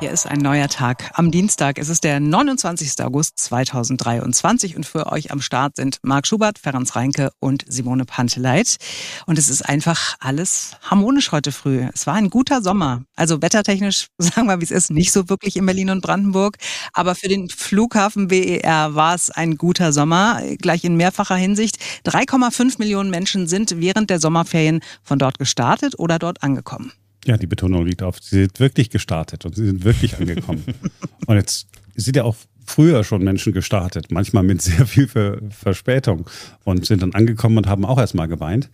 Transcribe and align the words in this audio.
Hier 0.00 0.12
ist 0.12 0.26
ein 0.26 0.38
neuer 0.38 0.68
Tag. 0.68 1.10
Am 1.12 1.30
Dienstag 1.30 1.76
ist 1.76 1.90
es 1.90 2.00
der 2.00 2.20
29. 2.20 3.04
August 3.04 3.38
2023 3.38 4.74
und 4.74 4.86
für 4.86 5.12
euch 5.12 5.30
am 5.30 5.42
Start 5.42 5.76
sind 5.76 5.98
Marc 6.02 6.26
Schubert, 6.26 6.58
Ferenc 6.58 6.96
Reinke 6.96 7.30
und 7.38 7.66
Simone 7.68 8.06
Panteleit. 8.06 8.78
Und 9.26 9.38
es 9.38 9.50
ist 9.50 9.60
einfach 9.60 10.16
alles 10.18 10.78
harmonisch 10.80 11.32
heute 11.32 11.52
früh. 11.52 11.86
Es 11.92 12.06
war 12.06 12.14
ein 12.14 12.30
guter 12.30 12.62
Sommer. 12.62 13.02
Also 13.14 13.42
wettertechnisch, 13.42 14.06
sagen 14.18 14.46
wir, 14.48 14.58
wie 14.60 14.64
es 14.64 14.70
ist, 14.70 14.90
nicht 14.90 15.12
so 15.12 15.28
wirklich 15.28 15.56
in 15.56 15.66
Berlin 15.66 15.90
und 15.90 16.00
Brandenburg. 16.00 16.56
Aber 16.94 17.14
für 17.14 17.28
den 17.28 17.50
Flughafen 17.50 18.28
BER 18.28 18.94
war 18.94 19.14
es 19.14 19.28
ein 19.28 19.56
guter 19.56 19.92
Sommer, 19.92 20.40
gleich 20.62 20.82
in 20.82 20.96
mehrfacher 20.96 21.36
Hinsicht. 21.36 21.76
3,5 22.06 22.76
Millionen 22.78 23.10
Menschen 23.10 23.46
sind 23.46 23.78
während 23.82 24.08
der 24.08 24.18
Sommerferien 24.18 24.80
von 25.02 25.18
dort 25.18 25.38
gestartet 25.38 25.98
oder 25.98 26.18
dort 26.18 26.42
angekommen. 26.42 26.90
Ja, 27.26 27.36
die 27.36 27.46
Betonung 27.46 27.86
liegt 27.86 28.02
auf, 28.02 28.20
sie 28.20 28.40
sind 28.42 28.60
wirklich 28.60 28.90
gestartet 28.90 29.44
und 29.44 29.54
sie 29.54 29.66
sind 29.66 29.84
wirklich 29.84 30.18
angekommen. 30.18 30.64
und 31.26 31.36
jetzt 31.36 31.68
sind 31.94 32.16
ja 32.16 32.24
auch 32.24 32.36
früher 32.64 33.04
schon 33.04 33.22
Menschen 33.22 33.52
gestartet, 33.52 34.10
manchmal 34.10 34.42
mit 34.42 34.62
sehr 34.62 34.86
viel 34.86 35.08
Verspätung 35.50 36.28
und 36.64 36.86
sind 36.86 37.02
dann 37.02 37.12
angekommen 37.12 37.58
und 37.58 37.66
haben 37.66 37.84
auch 37.84 37.98
erstmal 37.98 38.28
geweint, 38.28 38.70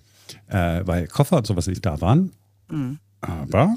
äh, 0.49 0.83
weil 0.85 1.09
Koffer 1.09 1.39
und 1.39 1.47
sowas 1.47 1.67
nicht 1.67 1.85
da 1.85 2.01
waren. 2.01 2.33
Mhm. 2.71 2.99
Aber 3.21 3.77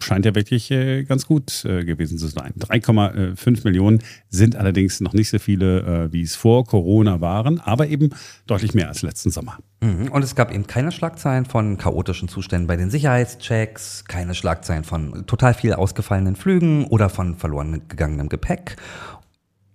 scheint 0.00 0.24
ja 0.24 0.34
wirklich 0.34 0.70
äh, 0.70 1.04
ganz 1.04 1.26
gut 1.26 1.64
äh, 1.64 1.84
gewesen 1.84 2.18
zu 2.18 2.26
sein. 2.26 2.52
3,5 2.58 3.64
Millionen 3.64 4.02
sind 4.28 4.56
allerdings 4.56 5.00
noch 5.00 5.12
nicht 5.12 5.30
so 5.30 5.38
viele, 5.38 6.06
äh, 6.06 6.12
wie 6.12 6.22
es 6.22 6.36
vor 6.36 6.64
Corona 6.64 7.20
waren, 7.20 7.60
aber 7.60 7.88
eben 7.88 8.10
deutlich 8.46 8.74
mehr 8.74 8.88
als 8.88 9.02
letzten 9.02 9.30
Sommer. 9.30 9.58
Mhm. 9.80 10.08
Und 10.08 10.22
es 10.22 10.34
gab 10.34 10.52
eben 10.52 10.66
keine 10.66 10.92
Schlagzeilen 10.92 11.46
von 11.46 11.78
chaotischen 11.78 12.28
Zuständen 12.28 12.66
bei 12.66 12.76
den 12.76 12.90
Sicherheitschecks, 12.90 14.04
keine 14.04 14.34
Schlagzeilen 14.34 14.84
von 14.84 15.26
total 15.26 15.54
viel 15.54 15.72
ausgefallenen 15.72 16.36
Flügen 16.36 16.86
oder 16.86 17.08
von 17.08 17.36
verloren 17.36 17.82
gegangenem 17.88 18.28
Gepäck. 18.28 18.76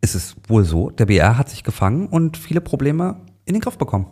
Es 0.01 0.15
ist 0.15 0.35
wohl 0.47 0.63
so, 0.63 0.89
der 0.89 1.07
BR 1.07 1.37
hat 1.37 1.49
sich 1.49 1.63
gefangen 1.63 2.07
und 2.07 2.37
viele 2.37 2.61
Probleme 2.61 3.17
in 3.45 3.53
den 3.53 3.61
Griff 3.61 3.77
bekommen. 3.77 4.07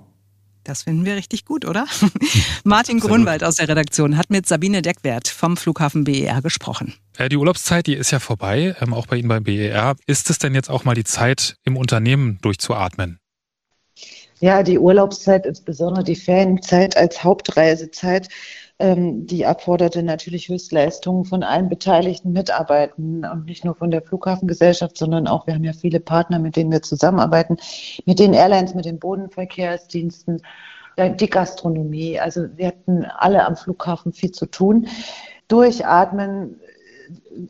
Das 0.67 0.83
finden 0.83 1.05
wir 1.05 1.15
richtig 1.15 1.45
gut, 1.45 1.63
oder? 1.63 1.85
Martin 2.65 2.99
Grunwald 2.99 3.41
aus 3.41 3.55
der 3.55 3.69
Redaktion 3.69 4.17
hat 4.17 4.29
mit 4.29 4.45
Sabine 4.45 4.81
Deckwert 4.81 5.29
vom 5.29 5.55
Flughafen 5.55 6.03
BER 6.03 6.41
gesprochen. 6.41 6.93
Die 7.31 7.37
Urlaubszeit, 7.37 7.87
die 7.87 7.93
ist 7.93 8.11
ja 8.11 8.19
vorbei, 8.19 8.75
ähm, 8.81 8.93
auch 8.93 9.07
bei 9.07 9.15
Ihnen 9.15 9.29
beim 9.29 9.43
BER. 9.43 9.95
Ist 10.07 10.29
es 10.29 10.39
denn 10.39 10.53
jetzt 10.53 10.69
auch 10.69 10.83
mal 10.83 10.93
die 10.93 11.05
Zeit, 11.05 11.55
im 11.63 11.77
Unternehmen 11.77 12.39
durchzuatmen? 12.41 13.17
Ja, 14.41 14.61
die 14.61 14.77
Urlaubszeit, 14.77 15.45
insbesondere 15.45 16.03
die 16.03 16.17
Ferienzeit 16.17 16.97
als 16.97 17.23
Hauptreisezeit, 17.23 18.27
die 18.80 19.42
erforderte 19.42 20.03
natürlich 20.03 20.50
Höchstleistungen 20.50 21.25
von 21.25 21.42
allen 21.42 21.67
beteiligten 21.67 22.31
Mitarbeitern 22.31 23.25
und 23.25 23.45
nicht 23.45 23.66
nur 23.66 23.73
von 23.73 23.89
der 23.89 24.03
Flughafengesellschaft, 24.03 24.97
sondern 24.97 25.28
auch, 25.28 25.47
wir 25.47 25.56
haben 25.56 25.64
ja 25.64 25.73
viele 25.73 26.00
Partner, 26.00 26.38
mit 26.38 26.56
denen 26.56 26.72
wir 26.72 26.84
zusammenarbeiten, 26.84 27.58
mit 28.06 28.19
den 28.19 28.34
Airlines, 28.36 28.75
mit 28.75 28.86
den 28.86 29.00
Bodenverkehrsdiensten, 29.00 30.44
die 31.00 31.30
Gastronomie. 31.30 32.19
Also 32.19 32.47
wir 32.56 32.67
hatten 32.67 33.06
alle 33.06 33.45
am 33.45 33.56
Flughafen 33.56 34.14
viel 34.14 34.31
zu 34.31 34.45
tun. 34.45 34.88
Durchatmen, 35.47 36.59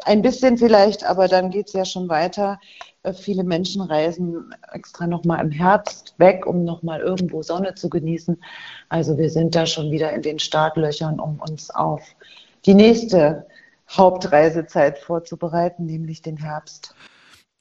ein 0.05 0.21
bisschen 0.21 0.57
vielleicht, 0.57 1.03
aber 1.05 1.27
dann 1.27 1.49
geht 1.49 1.67
es 1.67 1.73
ja 1.73 1.85
schon 1.85 2.09
weiter. 2.09 2.59
Äh, 3.03 3.13
viele 3.13 3.43
Menschen 3.43 3.81
reisen 3.81 4.53
extra 4.71 5.07
nochmal 5.07 5.43
im 5.43 5.51
Herbst 5.51 6.13
weg, 6.17 6.45
um 6.45 6.63
nochmal 6.63 6.99
irgendwo 6.99 7.41
Sonne 7.41 7.75
zu 7.75 7.89
genießen. 7.89 8.41
Also 8.89 9.17
wir 9.17 9.29
sind 9.29 9.55
da 9.55 9.65
schon 9.65 9.91
wieder 9.91 10.11
in 10.13 10.21
den 10.21 10.39
Startlöchern, 10.39 11.19
um 11.19 11.39
uns 11.39 11.69
auf 11.69 12.01
die 12.65 12.73
nächste 12.73 13.47
Hauptreisezeit 13.89 14.99
vorzubereiten, 14.99 15.85
nämlich 15.85 16.21
den 16.21 16.37
Herbst. 16.37 16.93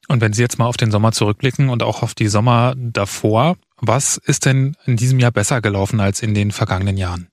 Und 0.09 0.21
wenn 0.21 0.33
Sie 0.33 0.43
jetzt 0.43 0.59
mal 0.59 0.67
auf 0.67 0.77
den 0.77 0.91
Sommer 0.91 1.13
zurückblicken 1.13 1.69
und 1.69 1.83
auch 1.83 2.03
auf 2.03 2.15
die 2.15 2.29
Sommer 2.29 2.75
davor, 2.77 3.57
was 3.81 4.17
ist 4.17 4.45
denn 4.47 4.77
in 4.85 4.97
diesem 4.97 5.19
Jahr 5.19 5.33
besser 5.33 5.61
gelaufen 5.61 6.01
als 6.01 6.23
in 6.23 6.35
den 6.35 6.53
vergangenen 6.53 6.97
Jahren? 6.97 7.29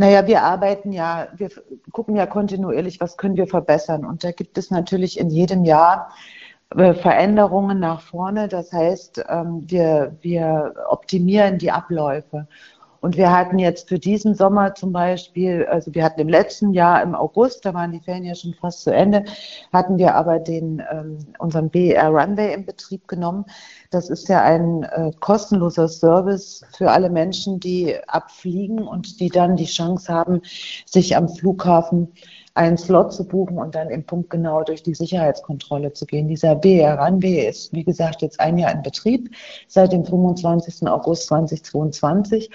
Naja, 0.00 0.26
wir 0.26 0.42
arbeiten 0.44 0.92
ja, 0.92 1.28
wir 1.36 1.50
gucken 1.92 2.16
ja 2.16 2.24
kontinuierlich, 2.24 3.02
was 3.02 3.18
können 3.18 3.36
wir 3.36 3.46
verbessern. 3.46 4.06
Und 4.06 4.24
da 4.24 4.32
gibt 4.32 4.56
es 4.56 4.70
natürlich 4.70 5.20
in 5.20 5.28
jedem 5.28 5.62
Jahr 5.62 6.14
äh, 6.74 6.94
Veränderungen 6.94 7.80
nach 7.80 8.00
vorne. 8.00 8.48
Das 8.48 8.72
heißt, 8.72 9.22
ähm, 9.28 9.62
wir, 9.66 10.16
wir 10.22 10.72
optimieren 10.88 11.58
die 11.58 11.70
Abläufe. 11.70 12.48
Und 13.00 13.16
wir 13.16 13.30
hatten 13.30 13.58
jetzt 13.58 13.88
für 13.88 13.98
diesen 13.98 14.34
Sommer 14.34 14.74
zum 14.74 14.92
Beispiel, 14.92 15.66
also 15.70 15.94
wir 15.94 16.04
hatten 16.04 16.20
im 16.20 16.28
letzten 16.28 16.72
Jahr 16.72 17.02
im 17.02 17.14
August, 17.14 17.64
da 17.64 17.72
waren 17.72 17.92
die 17.92 18.00
Ferien 18.00 18.24
ja 18.24 18.34
schon 18.34 18.54
fast 18.54 18.82
zu 18.82 18.92
Ende, 18.92 19.24
hatten 19.72 19.96
wir 19.96 20.14
aber 20.14 20.38
den, 20.38 20.82
ähm, 20.92 21.18
unseren 21.38 21.70
BER 21.70 22.08
Runway 22.08 22.52
in 22.52 22.66
Betrieb 22.66 23.08
genommen. 23.08 23.46
Das 23.90 24.10
ist 24.10 24.28
ja 24.28 24.42
ein 24.42 24.82
äh, 24.82 25.12
kostenloser 25.20 25.88
Service 25.88 26.62
für 26.76 26.90
alle 26.90 27.08
Menschen, 27.08 27.58
die 27.58 27.96
abfliegen 28.06 28.86
und 28.86 29.18
die 29.20 29.30
dann 29.30 29.56
die 29.56 29.64
Chance 29.64 30.12
haben, 30.12 30.42
sich 30.84 31.16
am 31.16 31.28
Flughafen 31.28 32.12
einen 32.54 32.76
Slot 32.76 33.12
zu 33.12 33.26
buchen 33.26 33.58
und 33.58 33.74
dann 33.74 33.90
im 33.90 34.04
Punkt 34.04 34.28
genau 34.30 34.62
durch 34.62 34.82
die 34.82 34.94
Sicherheitskontrolle 34.94 35.92
zu 35.92 36.04
gehen. 36.04 36.28
Dieser 36.28 36.56
BR 36.56 36.98
Runway 36.98 37.48
ist, 37.48 37.72
wie 37.72 37.84
gesagt, 37.84 38.22
jetzt 38.22 38.40
ein 38.40 38.58
Jahr 38.58 38.72
in 38.72 38.82
Betrieb, 38.82 39.34
seit 39.68 39.92
dem 39.92 40.04
25. 40.04 40.86
August 40.88 41.28
2022. 41.28 42.50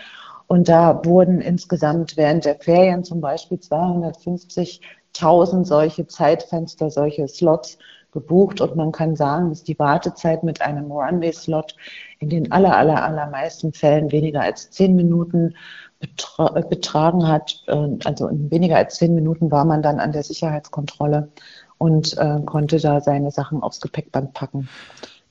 Und 0.48 0.70
da 0.70 1.04
wurden 1.06 1.42
insgesamt 1.42 2.18
während 2.18 2.46
der 2.46 2.56
Ferien 2.56 3.04
zum 3.04 3.22
Beispiel 3.22 3.58
250.000 3.58 5.66
solche 5.66 6.08
Zeitfenster, 6.08 6.92
solche 6.92 7.28
Slots 7.28 7.78
gebucht. 8.12 8.62
Und 8.62 8.76
man 8.76 8.92
kann 8.92 9.16
sagen, 9.16 9.50
dass 9.50 9.64
die 9.64 9.78
Wartezeit 9.78 10.44
mit 10.44 10.62
einem 10.62 10.92
Runway-Slot 10.92 11.76
in 12.20 12.30
den 12.30 12.52
aller, 12.52 12.76
aller, 12.76 13.04
allermeisten 13.04 13.74
Fällen 13.74 14.12
weniger 14.12 14.42
als 14.42 14.72
zehn 14.72 14.96
Minuten 14.96 15.56
betra 16.00 16.62
betragen 16.62 17.28
hat. 17.28 17.64
Äh, 17.68 17.98
also 18.04 18.28
in 18.28 18.50
weniger 18.52 18.78
als 18.78 18.96
zehn 18.96 19.14
Minuten 19.14 19.52
war 19.52 19.66
man 19.66 19.82
dann 19.82 20.00
an 20.00 20.12
der 20.12 20.24
Sicherheitskontrolle 20.24 21.30
und 21.78 22.18
äh, 22.18 22.40
konnte 22.46 22.80
da 22.80 23.02
seine 23.02 23.32
Sachen 23.32 23.62
aufs 23.62 23.82
Gepäckband 23.82 24.34
packen. 24.34 24.70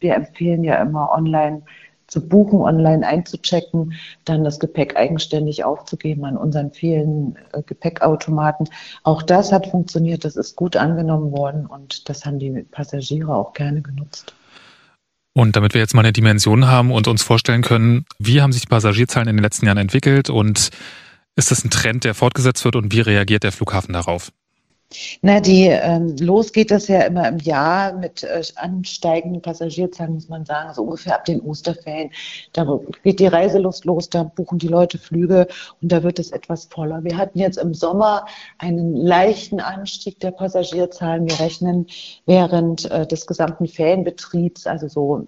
Wir 0.01 0.15
empfehlen 0.15 0.65
ja 0.65 0.83
immer 0.83 1.11
online 1.13 1.63
zu 2.07 2.27
buchen, 2.27 2.61
online 2.61 3.07
einzuchecken, 3.07 3.95
dann 4.25 4.45
das 4.45 4.59
Gepäck 4.59 4.97
eigenständig 4.97 5.65
aufzugeben 5.65 6.25
an 6.25 6.37
unseren 6.37 6.73
vielen 6.73 7.37
äh, 7.53 7.63
Gepäckautomaten. 7.63 8.69
Auch 9.03 9.23
das 9.23 9.53
hat 9.53 9.67
funktioniert, 9.67 10.25
das 10.25 10.37
ist 10.37 10.57
gut 10.57 10.77
angenommen 10.77 11.33
worden 11.33 11.67
und 11.67 12.09
das 12.09 12.25
haben 12.25 12.39
die 12.39 12.65
Passagiere 12.71 13.35
auch 13.35 13.53
gerne 13.53 13.83
genutzt. 13.83 14.35
Und 15.37 15.57
damit 15.57 15.75
wir 15.75 15.81
jetzt 15.81 15.95
mal 15.95 16.03
eine 16.03 16.13
Dimension 16.13 16.69
haben 16.69 16.93
und 16.93 17.09
uns 17.09 17.23
vorstellen 17.23 17.63
können, 17.63 18.05
wie 18.19 18.41
haben 18.41 18.53
sich 18.53 18.63
die 18.63 18.69
Passagierzahlen 18.69 19.29
in 19.29 19.37
den 19.37 19.43
letzten 19.43 19.67
Jahren 19.67 19.79
entwickelt 19.79 20.31
und 20.31 20.71
ist 21.37 21.51
das 21.51 21.65
ein 21.65 21.71
Trend, 21.71 22.05
der 22.05 22.15
fortgesetzt 22.15 22.65
wird 22.65 22.77
und 22.77 22.93
wie 22.93 23.01
reagiert 23.01 23.43
der 23.43 23.51
Flughafen 23.51 23.93
darauf? 23.93 24.31
Na, 25.23 25.41
die, 25.41 25.67
ähm, 25.67 26.17
los 26.19 26.53
geht 26.53 26.71
das 26.71 26.89
ja 26.89 27.03
immer 27.03 27.29
im 27.29 27.39
Jahr 27.39 27.93
mit 27.95 28.23
äh, 28.23 28.43
ansteigenden 28.57 29.43
Passagierzahlen, 29.43 30.15
muss 30.15 30.29
man 30.29 30.45
sagen, 30.45 30.73
so 30.75 30.83
ungefähr 30.83 31.15
ab 31.15 31.25
den 31.25 31.41
Osterferien. 31.41 32.11
Da 32.53 32.81
geht 33.03 33.21
die 33.21 33.27
Reiselust 33.27 33.85
los, 33.85 34.11
da 34.11 34.25
buchen 34.25 34.59
die 34.59 34.69
Leute 34.69 34.99
Flüge 34.99 35.49
und 35.83 35.93
da 35.93 36.03
wird 36.03 36.19
es 36.19 36.31
etwas 36.31 36.67
voller. 36.67 37.05
Wir 37.05 37.17
hatten 37.17 37.39
jetzt 37.39 37.59
im 37.59 37.75
Sommer 37.75 38.27
einen 38.59 38.95
leichten 38.95 39.61
Anstieg 39.61 40.21
der 40.21 40.31
Passagierzahlen. 40.31 41.29
Wir 41.29 41.41
rechnen 41.41 41.87
während 42.27 42.91
äh, 42.91 43.07
des 43.07 43.27
gesamten 43.27 43.67
Ferienbetriebs, 43.67 44.67
also 44.67 44.89
so 44.89 45.27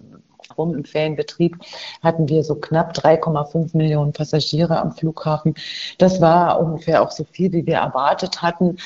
rum 0.57 0.75
im 0.75 0.85
Ferienbetrieb 0.85 1.57
hatten 2.01 2.29
wir 2.29 2.43
so 2.43 2.55
knapp 2.55 2.93
3,5 2.93 3.75
Millionen 3.75 4.13
Passagiere 4.13 4.79
am 4.79 4.91
Flughafen. 4.91 5.55
Das 5.97 6.21
war 6.21 6.59
ungefähr 6.59 7.01
auch 7.01 7.11
so 7.11 7.23
viel, 7.23 7.51
wie 7.51 7.65
wir 7.65 7.75
erwartet 7.75 8.41
hatten. 8.41 8.77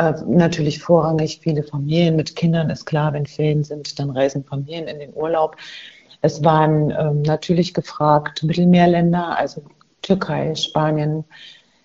Äh, 0.00 0.14
natürlich 0.26 0.78
vorrangig 0.82 1.40
viele 1.42 1.62
Familien 1.62 2.16
mit 2.16 2.34
Kindern, 2.34 2.70
ist 2.70 2.86
klar, 2.86 3.12
wenn 3.12 3.26
Ferien 3.26 3.64
sind, 3.64 3.98
dann 3.98 4.08
reisen 4.08 4.44
Familien 4.44 4.88
in 4.88 4.98
den 4.98 5.12
Urlaub. 5.12 5.56
Es 6.22 6.42
waren 6.42 6.90
ähm, 6.90 7.20
natürlich 7.20 7.74
gefragt 7.74 8.42
Mittelmeerländer, 8.42 9.36
also 9.36 9.62
Türkei, 10.00 10.54
Spanien, 10.54 11.24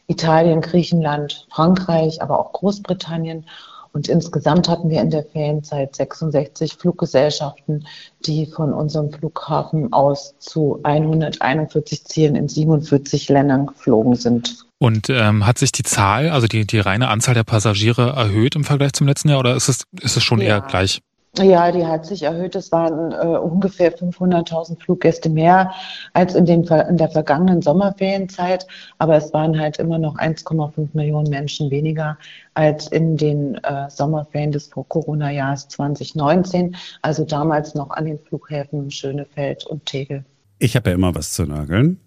Italien, 0.07 0.61
Griechenland, 0.61 1.45
Frankreich, 1.51 2.21
aber 2.21 2.39
auch 2.39 2.53
Großbritannien. 2.53 3.47
Und 3.95 4.09
insgesamt 4.09 4.67
hatten 4.67 4.89
wir 4.89 4.99
in 4.99 5.09
der 5.09 5.23
Ferienzeit 5.23 5.95
66 5.95 6.73
Fluggesellschaften, 6.73 7.87
die 8.25 8.45
von 8.45 8.73
unserem 8.73 9.09
Flughafen 9.09 9.93
aus 9.93 10.35
zu 10.37 10.81
141 10.83 12.03
Zielen 12.03 12.35
in 12.35 12.49
47 12.49 13.29
Ländern 13.29 13.67
geflogen 13.67 14.15
sind. 14.15 14.65
Und 14.79 15.09
ähm, 15.09 15.45
hat 15.45 15.59
sich 15.59 15.71
die 15.71 15.83
Zahl, 15.83 16.29
also 16.29 16.45
die, 16.45 16.67
die 16.67 16.79
reine 16.79 17.07
Anzahl 17.07 17.35
der 17.35 17.45
Passagiere 17.45 18.09
erhöht 18.09 18.57
im 18.57 18.65
Vergleich 18.65 18.91
zum 18.91 19.07
letzten 19.07 19.29
Jahr 19.29 19.39
oder 19.39 19.55
ist 19.55 19.69
es, 19.69 19.83
ist 20.01 20.17
es 20.17 20.23
schon 20.23 20.41
ja. 20.41 20.47
eher 20.47 20.61
gleich? 20.61 20.99
Ja, 21.39 21.71
die 21.71 21.85
hat 21.85 22.05
sich 22.05 22.23
erhöht. 22.23 22.55
Es 22.55 22.71
waren 22.71 23.11
äh, 23.11 23.37
ungefähr 23.37 23.95
500.000 23.95 24.81
Fluggäste 24.81 25.29
mehr 25.29 25.71
als 26.13 26.33
in, 26.33 26.45
den, 26.45 26.63
in 26.63 26.97
der 26.97 27.09
vergangenen 27.09 27.61
Sommerferienzeit. 27.61 28.65
Aber 28.99 29.15
es 29.15 29.33
waren 29.33 29.59
halt 29.59 29.77
immer 29.77 29.97
noch 29.97 30.15
1,5 30.15 30.89
Millionen 30.93 31.29
Menschen 31.29 31.69
weniger 31.71 32.17
als 32.53 32.87
in 32.87 33.17
den 33.17 33.55
äh, 33.63 33.89
Sommerferien 33.89 34.51
des 34.51 34.67
Vor-Corona-Jahres 34.67 35.67
2019. 35.67 36.75
Also 37.01 37.25
damals 37.25 37.75
noch 37.75 37.89
an 37.89 38.05
den 38.05 38.19
Flughäfen 38.19 38.89
Schönefeld 38.89 39.65
und 39.65 39.85
Tegel. 39.85 40.23
Ich 40.59 40.75
habe 40.75 40.91
ja 40.91 40.95
immer 40.95 41.13
was 41.13 41.33
zu 41.33 41.43
nörgeln. 41.43 41.99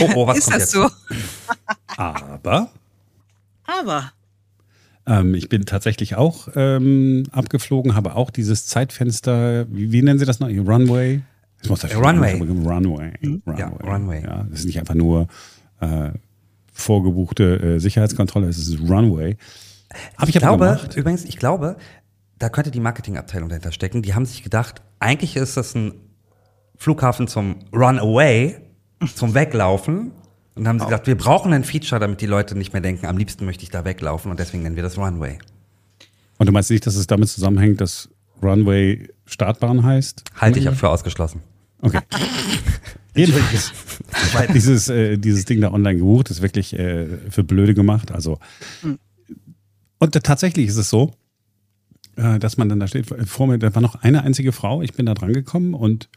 Oh, 0.00 0.08
oh, 0.14 0.26
was 0.26 0.38
Ist 0.38 0.44
kommt 0.44 0.62
das 0.62 0.72
jetzt? 0.72 0.72
so? 0.72 0.88
Aber. 1.96 2.70
Aber. 3.66 4.12
Ähm, 5.06 5.34
ich 5.34 5.48
bin 5.48 5.66
tatsächlich 5.66 6.16
auch 6.16 6.48
ähm, 6.54 7.24
abgeflogen, 7.32 7.94
habe 7.94 8.14
auch 8.14 8.30
dieses 8.30 8.66
Zeitfenster, 8.66 9.66
wie, 9.70 9.92
wie 9.92 10.02
nennen 10.02 10.18
Sie 10.18 10.26
das 10.26 10.40
noch? 10.40 10.48
Runway? 10.48 11.22
Ich 11.62 11.68
muss 11.68 11.80
das 11.80 11.94
Runway. 11.94 12.38
Runway. 12.38 13.12
Mhm. 13.20 13.42
Runway. 13.42 13.58
Ja, 13.58 13.68
Runway. 13.68 14.22
Ja, 14.22 14.46
das 14.48 14.60
ist 14.60 14.66
nicht 14.66 14.78
einfach 14.78 14.94
nur 14.94 15.28
äh, 15.80 16.10
vorgebuchte 16.72 17.60
äh, 17.60 17.78
Sicherheitskontrolle, 17.78 18.48
es 18.48 18.58
ist 18.58 18.80
Runway. 18.80 19.36
Hab 20.16 20.28
ich, 20.28 20.36
ich 20.36 20.40
glaube, 20.40 20.66
gemacht. 20.66 20.96
übrigens, 20.96 21.24
ich 21.24 21.36
glaube, 21.36 21.76
da 22.38 22.48
könnte 22.48 22.70
die 22.70 22.80
Marketingabteilung 22.80 23.48
dahinter 23.48 23.72
stecken. 23.72 24.02
Die 24.02 24.14
haben 24.14 24.24
sich 24.24 24.42
gedacht, 24.42 24.82
eigentlich 24.98 25.36
ist 25.36 25.56
das 25.56 25.74
ein 25.74 25.94
Flughafen 26.76 27.28
zum 27.28 27.56
Runaway, 27.72 28.56
zum 29.14 29.34
Weglaufen. 29.34 30.12
Und 30.54 30.66
haben 30.66 30.78
sie 30.78 30.84
gesagt, 30.84 31.06
wir 31.06 31.16
brauchen 31.16 31.52
ein 31.52 31.64
Feature, 31.64 32.00
damit 32.00 32.20
die 32.20 32.26
Leute 32.26 32.56
nicht 32.56 32.72
mehr 32.72 32.82
denken, 32.82 33.06
am 33.06 33.16
liebsten 33.16 33.44
möchte 33.46 33.62
ich 33.62 33.70
da 33.70 33.84
weglaufen 33.84 34.30
und 34.30 34.40
deswegen 34.40 34.62
nennen 34.62 34.76
wir 34.76 34.82
das 34.82 34.98
Runway. 34.98 35.38
Und 36.38 36.46
du 36.46 36.52
meinst 36.52 36.70
nicht, 36.70 36.86
dass 36.86 36.96
es 36.96 37.06
damit 37.06 37.28
zusammenhängt, 37.28 37.80
dass 37.80 38.08
Runway 38.42 39.08
Startbahn 39.26 39.84
heißt? 39.84 40.24
Halte 40.36 40.58
ich 40.58 40.68
für 40.70 40.88
ausgeschlossen. 40.88 41.42
Okay. 41.82 42.00
Jedenfalls, 43.14 43.72
dieses, 44.54 44.88
äh, 44.88 45.18
dieses 45.18 45.44
Ding 45.44 45.60
da 45.60 45.72
online 45.72 45.98
gebucht 45.98 46.30
ist 46.30 46.42
wirklich 46.42 46.78
äh, 46.78 47.06
für 47.28 47.42
Blöde 47.42 47.74
gemacht. 47.74 48.12
Also, 48.12 48.38
hm. 48.82 48.98
und 49.98 50.12
tatsächlich 50.22 50.68
ist 50.68 50.76
es 50.76 50.90
so, 50.90 51.12
äh, 52.16 52.38
dass 52.38 52.56
man 52.56 52.68
dann 52.68 52.80
da 52.80 52.86
steht, 52.86 53.06
vor 53.28 53.46
mir, 53.46 53.58
da 53.58 53.74
war 53.74 53.82
noch 53.82 53.96
eine 53.96 54.22
einzige 54.22 54.52
Frau, 54.52 54.82
ich 54.82 54.92
bin 54.92 55.06
da 55.06 55.14
dran 55.14 55.32
gekommen 55.32 55.74
und 55.74 56.08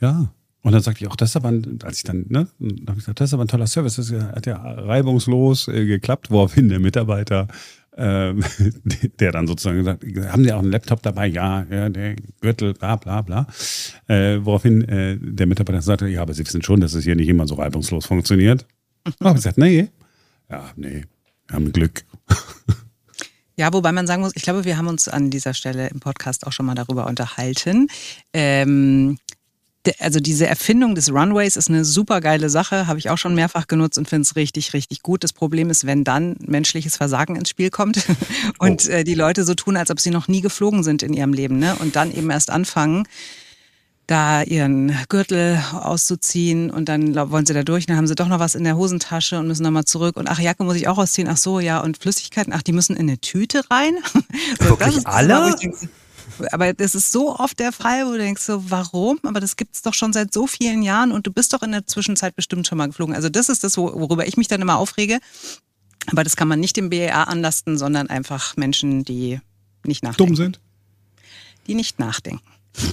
ja, 0.00 0.32
und 0.62 0.72
dann 0.72 0.82
sagte 0.82 1.04
ich 1.04 1.10
auch, 1.10 1.16
das 1.16 1.30
ist 1.30 1.36
aber, 1.36 1.48
ein, 1.48 1.78
als 1.82 1.98
ich 1.98 2.04
dann, 2.04 2.26
ne, 2.28 2.48
dann 2.58 2.86
habe 2.88 2.98
ich 2.98 3.04
gesagt, 3.04 3.20
das 3.20 3.30
ist 3.30 3.34
aber 3.34 3.44
ein 3.44 3.48
toller 3.48 3.66
Service, 3.66 3.96
das 3.96 4.12
hat 4.12 4.46
ja 4.46 4.56
reibungslos 4.56 5.68
äh, 5.68 5.86
geklappt, 5.86 6.30
woraufhin 6.30 6.68
der 6.68 6.80
Mitarbeiter, 6.80 7.48
äh, 7.96 8.34
der 9.20 9.32
dann 9.32 9.46
sozusagen 9.46 9.78
gesagt, 9.78 10.04
haben 10.32 10.44
Sie 10.44 10.52
auch 10.52 10.58
einen 10.58 10.70
Laptop 10.70 11.02
dabei? 11.02 11.26
Ja, 11.28 11.66
ja, 11.70 11.88
der 11.88 12.16
Gürtel, 12.40 12.74
bla 12.74 12.96
bla 12.96 13.22
bla. 13.22 13.46
Äh, 14.06 14.38
woraufhin 14.42 14.82
äh, 14.82 15.16
der 15.18 15.46
Mitarbeiter 15.46 15.80
sagte, 15.80 16.08
ja, 16.08 16.22
aber 16.22 16.34
Sie 16.34 16.44
wissen 16.44 16.62
schon, 16.62 16.80
dass 16.80 16.92
es 16.92 17.04
hier 17.04 17.16
nicht 17.16 17.28
immer 17.28 17.46
so 17.46 17.54
reibungslos 17.54 18.06
funktioniert. 18.06 18.66
Und 19.06 19.14
habe 19.20 19.30
ich 19.30 19.44
gesagt, 19.44 19.58
nee, 19.58 19.88
ja, 20.50 20.70
nee, 20.76 21.04
wir 21.46 21.56
haben 21.56 21.72
Glück. 21.72 22.04
Ja, 23.56 23.70
wobei 23.74 23.92
man 23.92 24.06
sagen 24.06 24.22
muss, 24.22 24.34
ich 24.36 24.42
glaube, 24.42 24.64
wir 24.64 24.78
haben 24.78 24.86
uns 24.86 25.06
an 25.06 25.28
dieser 25.28 25.52
Stelle 25.52 25.88
im 25.88 26.00
Podcast 26.00 26.46
auch 26.46 26.52
schon 26.52 26.64
mal 26.64 26.74
darüber 26.74 27.06
unterhalten. 27.06 27.88
Ähm, 28.32 29.18
also 29.98 30.20
diese 30.20 30.46
Erfindung 30.46 30.94
des 30.94 31.10
Runways 31.10 31.56
ist 31.56 31.68
eine 31.68 31.84
super 31.84 32.20
geile 32.20 32.50
Sache, 32.50 32.86
habe 32.86 32.98
ich 32.98 33.08
auch 33.08 33.16
schon 33.16 33.34
mehrfach 33.34 33.66
genutzt 33.66 33.96
und 33.96 34.08
finde 34.08 34.22
es 34.22 34.36
richtig, 34.36 34.74
richtig 34.74 35.02
gut. 35.02 35.24
Das 35.24 35.32
Problem 35.32 35.70
ist, 35.70 35.86
wenn 35.86 36.04
dann 36.04 36.36
menschliches 36.40 36.96
Versagen 36.96 37.36
ins 37.36 37.48
Spiel 37.48 37.70
kommt 37.70 38.04
und 38.58 38.86
oh. 38.86 38.92
äh, 38.92 39.04
die 39.04 39.14
Leute 39.14 39.44
so 39.44 39.54
tun, 39.54 39.76
als 39.76 39.90
ob 39.90 39.98
sie 39.98 40.10
noch 40.10 40.28
nie 40.28 40.42
geflogen 40.42 40.82
sind 40.82 41.02
in 41.02 41.14
ihrem 41.14 41.32
Leben 41.32 41.58
ne? 41.58 41.76
und 41.76 41.96
dann 41.96 42.12
eben 42.12 42.30
erst 42.30 42.50
anfangen, 42.50 43.06
da 44.06 44.42
ihren 44.42 44.94
Gürtel 45.08 45.62
auszuziehen 45.72 46.70
und 46.70 46.88
dann 46.88 47.14
wollen 47.30 47.46
sie 47.46 47.54
da 47.54 47.62
durch, 47.62 47.86
dann 47.86 47.96
haben 47.96 48.08
sie 48.08 48.16
doch 48.16 48.26
noch 48.26 48.40
was 48.40 48.56
in 48.56 48.64
der 48.64 48.76
Hosentasche 48.76 49.38
und 49.38 49.46
müssen 49.46 49.62
nochmal 49.62 49.84
zurück 49.84 50.16
und 50.16 50.28
ach, 50.28 50.40
Jacke 50.40 50.64
muss 50.64 50.74
ich 50.74 50.88
auch 50.88 50.98
ausziehen, 50.98 51.28
ach 51.28 51.36
so, 51.36 51.60
ja, 51.60 51.78
und 51.78 51.96
Flüssigkeiten, 51.96 52.52
ach, 52.52 52.62
die 52.62 52.72
müssen 52.72 52.96
in 52.96 53.08
eine 53.08 53.18
Tüte 53.18 53.62
rein. 53.70 53.94
so, 54.58 54.70
Wirklich 54.70 55.06
alle? 55.06 55.54
Aber 56.52 56.72
das 56.72 56.94
ist 56.94 57.12
so 57.12 57.36
oft 57.36 57.58
der 57.58 57.72
Fall, 57.72 58.06
wo 58.06 58.12
du 58.12 58.18
denkst 58.18 58.42
so, 58.42 58.70
warum? 58.70 59.18
Aber 59.24 59.40
das 59.40 59.56
gibt 59.56 59.74
es 59.74 59.82
doch 59.82 59.94
schon 59.94 60.12
seit 60.12 60.32
so 60.32 60.46
vielen 60.46 60.82
Jahren 60.82 61.12
und 61.12 61.26
du 61.26 61.32
bist 61.32 61.52
doch 61.52 61.62
in 61.62 61.72
der 61.72 61.86
Zwischenzeit 61.86 62.36
bestimmt 62.36 62.66
schon 62.66 62.78
mal 62.78 62.86
geflogen. 62.86 63.14
Also 63.14 63.28
das 63.28 63.48
ist 63.48 63.64
das, 63.64 63.76
worüber 63.76 64.26
ich 64.26 64.36
mich 64.36 64.48
dann 64.48 64.60
immer 64.60 64.78
aufrege. 64.78 65.18
Aber 66.06 66.24
das 66.24 66.36
kann 66.36 66.48
man 66.48 66.60
nicht 66.60 66.76
dem 66.76 66.90
BER 66.90 67.28
anlasten, 67.28 67.78
sondern 67.78 68.08
einfach 68.08 68.56
Menschen, 68.56 69.04
die 69.04 69.40
nicht 69.84 70.02
nachdenken. 70.02 70.34
Dumm 70.34 70.36
sind? 70.36 70.60
Die 71.66 71.74
nicht 71.74 71.98
nachdenken. 71.98 72.42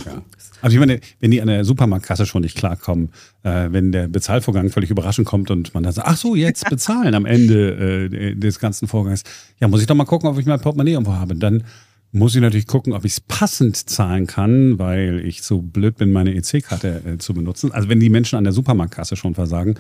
Ja. 0.05 0.21
Also 0.61 0.75
ich 0.75 0.79
meine, 0.79 0.99
wenn 1.19 1.31
die 1.31 1.41
an 1.41 1.47
der 1.47 1.63
Supermarktkasse 1.63 2.25
schon 2.25 2.41
nicht 2.41 2.57
klarkommen, 2.57 3.09
äh, 3.43 3.67
wenn 3.71 3.91
der 3.91 4.07
Bezahlvorgang 4.07 4.69
völlig 4.71 4.89
überraschend 4.89 5.27
kommt 5.27 5.51
und 5.51 5.73
man 5.73 5.83
dann 5.83 5.93
sagt, 5.93 6.07
ach 6.07 6.17
so, 6.17 6.35
jetzt 6.35 6.67
bezahlen 6.69 7.13
am 7.13 7.25
Ende 7.25 8.09
äh, 8.11 8.35
des 8.35 8.59
ganzen 8.59 8.87
Vorgangs. 8.87 9.23
Ja, 9.59 9.67
muss 9.67 9.81
ich 9.81 9.87
doch 9.87 9.95
mal 9.95 10.05
gucken, 10.05 10.29
ob 10.29 10.37
ich 10.39 10.45
mein 10.45 10.59
Portemonnaie 10.59 10.93
irgendwo 10.93 11.13
habe. 11.13 11.35
Dann 11.35 11.63
muss 12.11 12.35
ich 12.35 12.41
natürlich 12.41 12.67
gucken, 12.67 12.93
ob 12.93 13.05
ich 13.05 13.13
es 13.13 13.21
passend 13.21 13.75
zahlen 13.89 14.27
kann, 14.27 14.79
weil 14.79 15.21
ich 15.25 15.43
so 15.43 15.61
blöd 15.61 15.97
bin, 15.97 16.11
meine 16.11 16.33
EC-Karte 16.33 17.03
äh, 17.05 17.17
zu 17.17 17.33
benutzen. 17.33 17.71
Also 17.71 17.89
wenn 17.89 17.99
die 17.99 18.09
Menschen 18.09 18.37
an 18.37 18.43
der 18.43 18.53
Supermarktkasse 18.53 19.15
schon 19.15 19.35
versagen, 19.35 19.75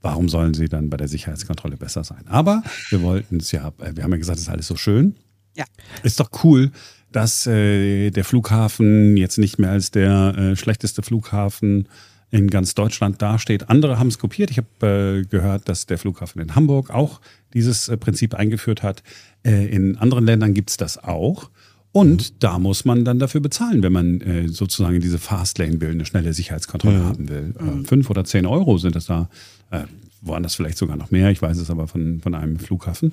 warum 0.00 0.28
sollen 0.28 0.54
sie 0.54 0.68
dann 0.68 0.90
bei 0.90 0.96
der 0.96 1.08
Sicherheitskontrolle 1.08 1.76
besser 1.76 2.04
sein? 2.04 2.24
Aber 2.26 2.62
wir 2.90 3.02
wollten 3.02 3.38
es 3.38 3.52
ja, 3.52 3.72
äh, 3.80 3.96
wir 3.96 4.04
haben 4.04 4.12
ja 4.12 4.18
gesagt, 4.18 4.38
es 4.38 4.44
ist 4.44 4.50
alles 4.50 4.66
so 4.66 4.76
schön. 4.76 5.16
Ja. 5.56 5.64
Ist 6.02 6.20
doch 6.20 6.30
cool, 6.44 6.70
dass 7.10 7.46
äh, 7.46 8.10
der 8.10 8.24
Flughafen 8.24 9.16
jetzt 9.16 9.38
nicht 9.38 9.58
mehr 9.58 9.70
als 9.70 9.90
der 9.90 10.34
äh, 10.36 10.56
schlechteste 10.56 11.02
Flughafen 11.02 11.88
in 12.30 12.48
ganz 12.48 12.74
Deutschland 12.74 13.20
dasteht. 13.20 13.68
Andere 13.68 13.98
haben 13.98 14.08
es 14.08 14.18
kopiert. 14.18 14.50
Ich 14.50 14.56
habe 14.56 15.22
äh, 15.22 15.26
gehört, 15.28 15.68
dass 15.68 15.84
der 15.84 15.98
Flughafen 15.98 16.40
in 16.40 16.54
Hamburg 16.54 16.90
auch 16.90 17.20
dieses 17.52 17.88
äh, 17.88 17.98
Prinzip 17.98 18.34
eingeführt 18.34 18.82
hat. 18.82 19.02
Äh, 19.44 19.66
in 19.66 19.96
anderen 19.98 20.24
Ländern 20.24 20.54
gibt 20.54 20.70
es 20.70 20.78
das 20.78 20.96
auch. 20.96 21.50
Und 21.92 22.42
da 22.42 22.58
muss 22.58 22.86
man 22.86 23.04
dann 23.04 23.18
dafür 23.18 23.42
bezahlen, 23.42 23.82
wenn 23.82 23.92
man 23.92 24.20
äh, 24.22 24.48
sozusagen 24.48 25.00
diese 25.00 25.18
Fastlane 25.18 25.80
will, 25.80 25.90
eine 25.90 26.06
schnelle 26.06 26.32
Sicherheitskontrolle 26.32 26.98
mhm. 26.98 27.04
haben 27.04 27.28
will. 27.28 27.54
Äh, 27.58 27.86
fünf 27.86 28.08
oder 28.08 28.24
zehn 28.24 28.46
Euro 28.46 28.78
sind 28.78 28.96
das 28.96 29.06
da. 29.06 29.28
Äh, 29.70 29.84
woanders 30.22 30.54
vielleicht 30.54 30.78
sogar 30.78 30.96
noch 30.96 31.10
mehr. 31.10 31.30
Ich 31.30 31.42
weiß 31.42 31.58
es 31.58 31.68
aber 31.68 31.88
von, 31.88 32.20
von 32.20 32.34
einem 32.34 32.58
Flughafen. 32.58 33.12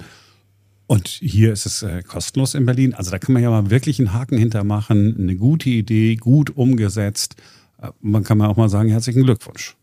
Und 0.88 1.08
hier 1.08 1.54
ist 1.54 1.66
es 1.66 1.84
äh, 1.84 2.02
kostenlos 2.04 2.56
in 2.56 2.66
Berlin. 2.66 2.94
Also 2.94 3.12
da 3.12 3.20
kann 3.20 3.34
man 3.34 3.44
ja 3.44 3.50
mal 3.50 3.70
wirklich 3.70 4.00
einen 4.00 4.14
Haken 4.14 4.38
hintermachen. 4.38 5.16
Eine 5.20 5.36
gute 5.36 5.70
Idee, 5.70 6.16
gut 6.16 6.56
umgesetzt. 6.56 7.36
Äh, 7.82 7.90
man 8.02 8.24
kann 8.24 8.38
mal 8.38 8.48
auch 8.48 8.58
mal 8.58 8.70
sagen, 8.70 8.90
herzlichen 8.90 9.24
Glückwunsch. 9.24 9.76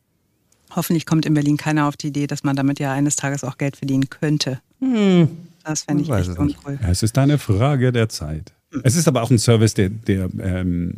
Hoffentlich 0.74 1.06
kommt 1.06 1.26
in 1.26 1.34
Berlin 1.34 1.56
keiner 1.56 1.86
auf 1.86 1.96
die 1.96 2.08
Idee, 2.08 2.26
dass 2.26 2.44
man 2.44 2.56
damit 2.56 2.80
ja 2.80 2.92
eines 2.92 3.16
Tages 3.16 3.44
auch 3.44 3.56
Geld 3.58 3.76
verdienen 3.76 4.10
könnte. 4.10 4.60
Hm. 4.80 5.28
Das 5.64 5.82
fände 5.82 6.02
ich 6.02 6.10
echt 6.10 6.38
uncool. 6.38 6.78
Es 6.82 7.02
ist 7.02 7.16
eine 7.18 7.38
Frage 7.38 7.92
der 7.92 8.08
Zeit. 8.08 8.52
Es 8.82 8.96
ist 8.96 9.08
aber 9.08 9.22
auch 9.22 9.30
ein 9.30 9.38
Service, 9.38 9.74
der, 9.74 9.88
der, 9.90 10.28
ähm, 10.40 10.94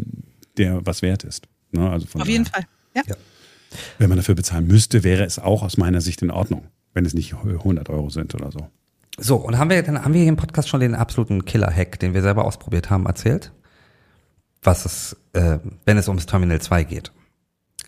der 0.56 0.84
was 0.86 1.02
wert 1.02 1.24
ist. 1.24 1.46
Ne? 1.72 1.88
Also 1.88 2.06
Auf 2.18 2.28
jeden 2.28 2.46
Fall, 2.46 2.64
ja. 2.94 3.02
ja. 3.06 3.16
Wenn 3.98 4.08
man 4.08 4.16
dafür 4.16 4.34
bezahlen 4.34 4.66
müsste, 4.66 5.04
wäre 5.04 5.24
es 5.24 5.38
auch 5.38 5.62
aus 5.62 5.76
meiner 5.76 6.00
Sicht 6.00 6.22
in 6.22 6.30
Ordnung, 6.30 6.68
wenn 6.94 7.04
es 7.04 7.14
nicht 7.14 7.34
100 7.34 7.90
Euro 7.90 8.08
sind 8.08 8.34
oder 8.34 8.50
so. 8.50 8.68
So, 9.18 9.36
und 9.36 9.58
haben 9.58 9.68
wir, 9.68 9.82
dann 9.82 10.04
haben 10.04 10.14
wir 10.14 10.20
hier 10.20 10.28
im 10.28 10.36
Podcast 10.36 10.68
schon 10.68 10.80
den 10.80 10.94
absoluten 10.94 11.44
Killer-Hack, 11.44 11.98
den 11.98 12.14
wir 12.14 12.22
selber 12.22 12.44
ausprobiert 12.44 12.88
haben, 12.88 13.06
erzählt? 13.06 13.52
Was 14.62 14.84
es, 14.84 15.16
äh, 15.32 15.58
wenn 15.84 15.98
es 15.98 16.08
ums 16.08 16.26
Terminal 16.26 16.60
2 16.60 16.84
geht. 16.84 17.12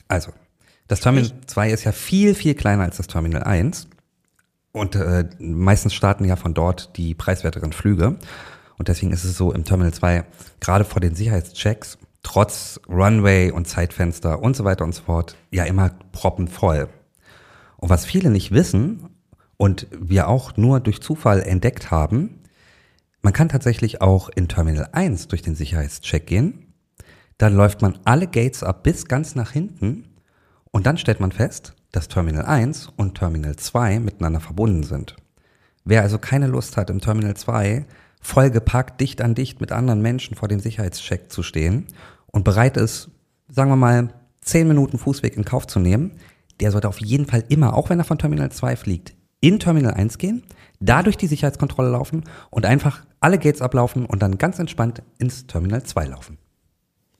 Also, 0.08 0.32
das 0.88 1.00
Terminal 1.00 1.30
2 1.46 1.70
ist 1.70 1.84
ja 1.84 1.92
viel, 1.92 2.34
viel 2.34 2.54
kleiner 2.54 2.82
als 2.82 2.96
das 2.96 3.06
Terminal 3.06 3.44
1. 3.44 3.88
Und 4.72 4.96
äh, 4.96 5.28
meistens 5.38 5.94
starten 5.94 6.24
ja 6.24 6.36
von 6.36 6.52
dort 6.52 6.96
die 6.96 7.14
preiswerteren 7.14 7.72
Flüge. 7.72 8.18
Und 8.80 8.88
deswegen 8.88 9.12
ist 9.12 9.24
es 9.24 9.36
so 9.36 9.52
im 9.52 9.66
Terminal 9.66 9.92
2, 9.92 10.24
gerade 10.58 10.86
vor 10.86 11.02
den 11.02 11.14
Sicherheitschecks, 11.14 11.98
trotz 12.22 12.80
Runway 12.88 13.50
und 13.50 13.68
Zeitfenster 13.68 14.40
und 14.40 14.56
so 14.56 14.64
weiter 14.64 14.84
und 14.84 14.94
so 14.94 15.02
fort, 15.02 15.36
ja 15.50 15.64
immer 15.64 15.90
proppenvoll. 16.12 16.88
Und 17.76 17.90
was 17.90 18.06
viele 18.06 18.30
nicht 18.30 18.52
wissen 18.52 19.10
und 19.58 19.86
wir 19.92 20.28
auch 20.28 20.56
nur 20.56 20.80
durch 20.80 21.02
Zufall 21.02 21.42
entdeckt 21.42 21.90
haben, 21.90 22.40
man 23.20 23.34
kann 23.34 23.50
tatsächlich 23.50 24.00
auch 24.00 24.30
in 24.30 24.48
Terminal 24.48 24.88
1 24.92 25.28
durch 25.28 25.42
den 25.42 25.56
Sicherheitscheck 25.56 26.26
gehen. 26.26 26.72
Dann 27.36 27.54
läuft 27.54 27.82
man 27.82 27.98
alle 28.06 28.28
Gates 28.28 28.62
ab 28.62 28.82
bis 28.82 29.04
ganz 29.04 29.34
nach 29.34 29.52
hinten 29.52 30.08
und 30.70 30.86
dann 30.86 30.96
stellt 30.96 31.20
man 31.20 31.32
fest, 31.32 31.74
dass 31.92 32.08
Terminal 32.08 32.46
1 32.46 32.88
und 32.96 33.18
Terminal 33.18 33.56
2 33.56 34.00
miteinander 34.00 34.40
verbunden 34.40 34.84
sind. 34.84 35.16
Wer 35.84 36.00
also 36.00 36.18
keine 36.18 36.46
Lust 36.46 36.78
hat, 36.78 36.88
im 36.88 37.02
Terminal 37.02 37.36
2 37.36 37.84
vollgepackt, 38.20 39.00
dicht 39.00 39.22
an 39.22 39.34
dicht 39.34 39.60
mit 39.60 39.72
anderen 39.72 40.02
Menschen 40.02 40.36
vor 40.36 40.48
dem 40.48 40.60
Sicherheitscheck 40.60 41.30
zu 41.32 41.42
stehen 41.42 41.86
und 42.26 42.44
bereit 42.44 42.76
ist, 42.76 43.10
sagen 43.48 43.70
wir 43.70 43.76
mal, 43.76 44.08
zehn 44.40 44.68
Minuten 44.68 44.98
Fußweg 44.98 45.36
in 45.36 45.44
Kauf 45.44 45.66
zu 45.66 45.80
nehmen, 45.80 46.12
der 46.60 46.70
sollte 46.72 46.88
auf 46.88 47.00
jeden 47.00 47.26
Fall 47.26 47.44
immer, 47.48 47.74
auch 47.74 47.90
wenn 47.90 47.98
er 47.98 48.04
von 48.04 48.18
Terminal 48.18 48.52
2 48.52 48.76
fliegt, 48.76 49.14
in 49.40 49.58
Terminal 49.58 49.94
1 49.94 50.18
gehen, 50.18 50.42
dadurch 50.80 51.16
die 51.16 51.26
Sicherheitskontrolle 51.26 51.90
laufen 51.90 52.24
und 52.50 52.66
einfach 52.66 53.04
alle 53.20 53.38
Gates 53.38 53.62
ablaufen 53.62 54.04
und 54.04 54.22
dann 54.22 54.38
ganz 54.38 54.58
entspannt 54.58 55.02
ins 55.18 55.46
Terminal 55.46 55.82
2 55.82 56.06
laufen. 56.06 56.38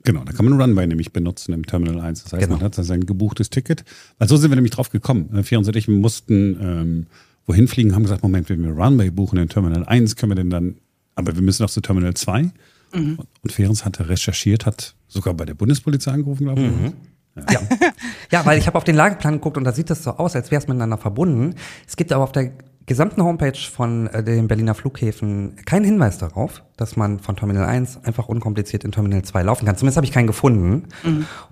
Genau, 0.05 0.25
da 0.25 0.33
kann 0.33 0.47
man 0.47 0.59
Runway 0.61 0.87
nämlich 0.87 1.13
benutzen 1.13 1.53
im 1.53 1.67
Terminal 1.67 2.01
1. 2.01 2.25
Das 2.25 2.33
heißt, 2.33 2.43
Genau. 2.43 2.57
man 2.57 2.65
hat 2.65 2.75
sein 2.75 3.05
gebuchtes 3.05 3.51
Ticket. 3.51 3.85
Weil 4.19 4.29
so 4.29 4.37
sind 4.37 4.51
wir 4.51 4.57
nämlich 4.57 4.73
drauf 4.73 4.89
gekommen. 4.91 5.35
Äh, 5.35 5.43
Ferenc 5.43 5.67
und 5.67 5.77
ich 5.77 5.89
mussten 5.89 6.57
ähm, 6.61 7.07
wohin 7.47 7.69
fliegen, 7.69 7.95
haben 7.95 8.05
gesagt, 8.05 8.23
Moment, 8.23 8.49
wenn 8.49 8.63
wir 8.63 8.71
Runway 8.73 9.11
buchen 9.11 9.39
in 9.39 9.49
Terminal 9.49 9.85
1, 9.85 10.17
können 10.17 10.31
wir 10.31 10.37
denn 10.37 10.49
dann, 10.51 10.77
aber 11.21 11.35
wir 11.35 11.43
müssen 11.43 11.63
noch 11.63 11.71
zu 11.71 11.81
Terminal 11.81 12.15
2. 12.15 12.51
Und, 12.93 13.19
und 13.43 13.53
Ferenc 13.53 13.85
hatte 13.85 14.09
recherchiert, 14.09 14.67
hat 14.67 14.95
sogar 15.07 15.35
bei 15.35 15.45
der 15.45 15.55
Bundespolizei 15.55 16.13
angerufen, 16.13 16.45
glaube 16.45 16.61
ich. 16.63 17.53
Ja. 17.53 17.61
ja, 18.33 18.47
weil 18.47 18.59
ich 18.59 18.67
habe 18.67 18.77
auf 18.77 18.85
den 18.85 18.97
Lageplan 18.97 19.35
geguckt 19.35 19.57
und 19.57 19.65
da 19.65 19.73
sieht 19.73 19.91
es 19.91 20.03
so 20.03 20.11
aus, 20.11 20.35
als 20.35 20.51
wäre 20.51 20.61
es 20.61 20.69
miteinander 20.69 20.99
verbunden. 20.99 21.55
Es 21.87 21.97
gibt 21.97 22.13
aber 22.13 22.25
auf 22.25 22.33
der 22.33 22.53
gesamten 22.87 23.23
Homepage 23.23 23.57
von 23.57 24.09
äh, 24.09 24.25
den 24.25 24.49
Berliner 24.49 24.75
Flughäfen 24.75 25.55
keinen 25.65 25.85
Hinweis 25.85 26.19
darauf, 26.19 26.63
dass 26.77 26.97
man 26.97 27.21
von 27.21 27.37
Terminal 27.37 27.65
1 27.67 28.05
einfach 28.05 28.27
unkompliziert 28.29 28.85
in 28.85 28.91
Terminal 28.93 29.23
2 29.23 29.43
laufen 29.43 29.67
kann. 29.67 29.77
Zumindest 29.77 29.97
habe 29.97 30.07
ich 30.07 30.13
keinen 30.13 30.27
gefunden. 30.27 30.85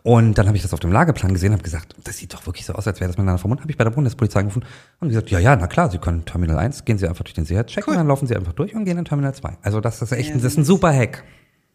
Und 0.02 0.38
dann 0.38 0.46
habe 0.46 0.56
ich 0.56 0.62
das 0.62 0.72
auf 0.74 0.80
dem 0.80 0.90
Lageplan 0.90 1.32
gesehen, 1.32 1.52
habe 1.52 1.62
gesagt, 1.62 1.94
das 2.02 2.16
sieht 2.16 2.34
doch 2.34 2.46
wirklich 2.46 2.64
so 2.66 2.72
aus, 2.72 2.86
als 2.86 2.98
wäre 3.00 3.08
das 3.08 3.16
miteinander 3.18 3.38
verbunden. 3.38 3.62
Habe 3.62 3.70
ich 3.70 3.76
bei 3.78 3.84
der 3.84 3.90
Bundespolizei 3.90 4.40
angerufen 4.40 4.64
und 5.00 5.08
gesagt, 5.08 5.30
ja, 5.30 5.38
ja, 5.38 5.54
na 5.54 5.66
klar, 5.66 5.90
Sie 5.90 5.98
können 5.98 6.24
Terminal 6.24 6.58
1, 6.58 6.84
gehen 6.84 6.98
Sie 6.98 7.06
einfach 7.06 7.24
durch 7.24 7.34
den 7.34 7.44
Sicherheitscheck 7.44 7.86
und 7.86 7.94
dann 7.94 8.08
laufen 8.08 8.26
Sie 8.26 8.34
einfach 8.34 8.54
durch 8.54 8.74
und 8.74 8.84
gehen 8.84 8.98
in 8.98 9.04
Terminal 9.04 9.34
2. 9.34 9.58
Also 9.62 9.80
das 9.80 10.02
ist 10.02 10.12
echt, 10.12 10.30
Ja, 10.30 10.34
ein- 10.36 10.42
das 10.42 10.52
ist 10.52 10.58
ein 10.58 10.64
super 10.64 10.92
Hack. 10.92 11.24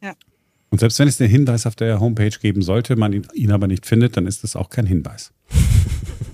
Ja. 0.02 0.14
Und 0.72 0.80
selbst 0.80 0.98
wenn 1.00 1.08
es 1.08 1.18
den 1.18 1.30
Hinweis 1.30 1.68
auf 1.68 1.76
der 1.76 2.00
Homepage 2.00 2.32
geben 2.42 2.64
sollte, 2.64 2.96
man 2.96 3.14
ihn, 3.14 3.28
ihn 3.36 3.52
aber 3.52 3.68
nicht 3.68 3.86
findet, 3.86 4.18
dann 4.18 4.26
ist 4.26 4.44
das 4.44 4.56
auch 4.56 4.70
kein 4.72 4.88
Hinweis. 4.88 5.32